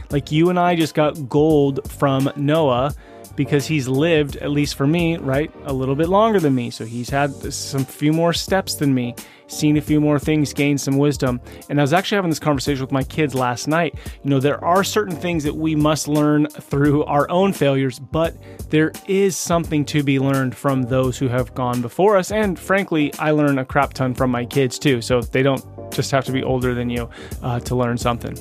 [0.10, 2.96] Like you and I just got gold from Noah
[3.36, 6.72] because he's lived, at least for me, right, a little bit longer than me.
[6.72, 9.16] So he's had some few more steps than me
[9.50, 11.42] seen a few more things, gained some wisdom.
[11.70, 13.96] And I was actually having this conversation with my kids last night.
[14.24, 18.36] You know, there are certain things that we must learn through our own failures, but
[18.70, 22.32] there is something to be learned from those who have gone before us.
[22.32, 25.02] And frankly, I learn a crap ton from my kids too.
[25.02, 27.10] So they don't just have to be older than you
[27.42, 28.38] uh, to learn something.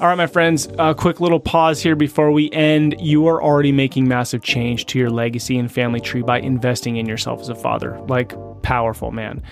[0.00, 2.94] All right, my friends, a quick little pause here before we end.
[3.00, 7.06] You are already making massive change to your legacy and family tree by investing in
[7.06, 7.98] yourself as a father.
[8.06, 8.32] Like,
[8.62, 9.42] powerful, man.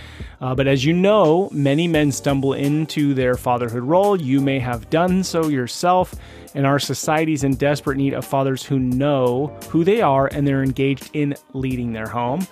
[0.40, 4.20] Uh, but as you know, many men stumble into their fatherhood role.
[4.20, 6.14] You may have done so yourself.
[6.54, 10.46] And our society is in desperate need of fathers who know who they are and
[10.46, 12.46] they're engaged in leading their home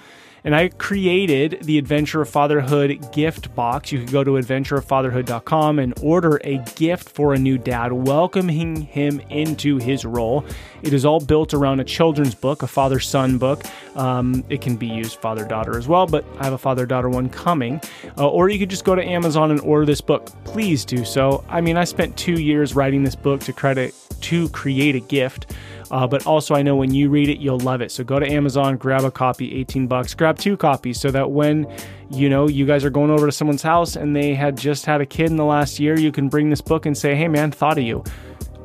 [0.45, 3.91] and I created the Adventure of Fatherhood gift box.
[3.91, 9.21] You can go to adventureoffatherhood.com and order a gift for a new dad, welcoming him
[9.31, 10.45] into his role.
[10.83, 13.63] It is all built around a children's book, a father son book.
[13.97, 17.09] Um, it can be used father daughter as well, but I have a father daughter
[17.09, 17.81] one coming.
[18.19, 20.27] Uh, or you could just go to Amazon and order this book.
[20.45, 21.45] Please do so.
[21.49, 25.53] I mean, I spent two years writing this book to credit to create a gift.
[25.91, 27.93] Uh, but also, I know when you read it, you'll love it.
[27.93, 31.67] So go to Amazon, grab a copy, 18 bucks, grab two copies so that when
[32.11, 35.01] you know you guys are going over to someone's house and they had just had
[35.01, 37.51] a kid in the last year, you can bring this book and say, hey, man,
[37.51, 38.03] thought of you.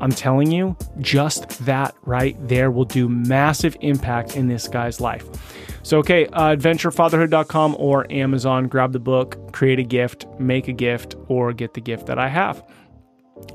[0.01, 5.25] I'm telling you, just that right there will do massive impact in this guy's life.
[5.83, 11.15] So, okay, uh, adventurefatherhood.com or Amazon, grab the book, create a gift, make a gift,
[11.27, 12.63] or get the gift that I have.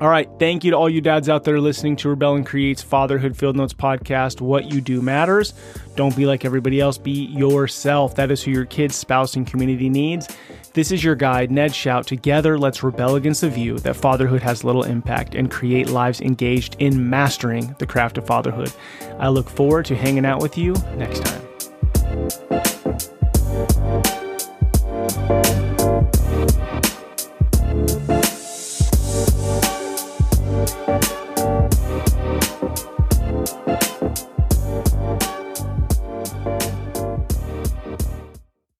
[0.01, 0.29] All right.
[0.39, 3.55] Thank you to all you dads out there listening to Rebel and Creates Fatherhood Field
[3.55, 4.41] Notes podcast.
[4.41, 5.53] What you do matters.
[5.95, 6.97] Don't be like everybody else.
[6.97, 8.15] Be yourself.
[8.15, 10.27] That is who your kids, spouse, and community needs.
[10.73, 12.05] This is your guide, Ned Shout.
[12.05, 16.75] Together, let's rebel against the view that fatherhood has little impact and create lives engaged
[16.79, 18.73] in mastering the craft of fatherhood.
[19.17, 21.41] I look forward to hanging out with you next time.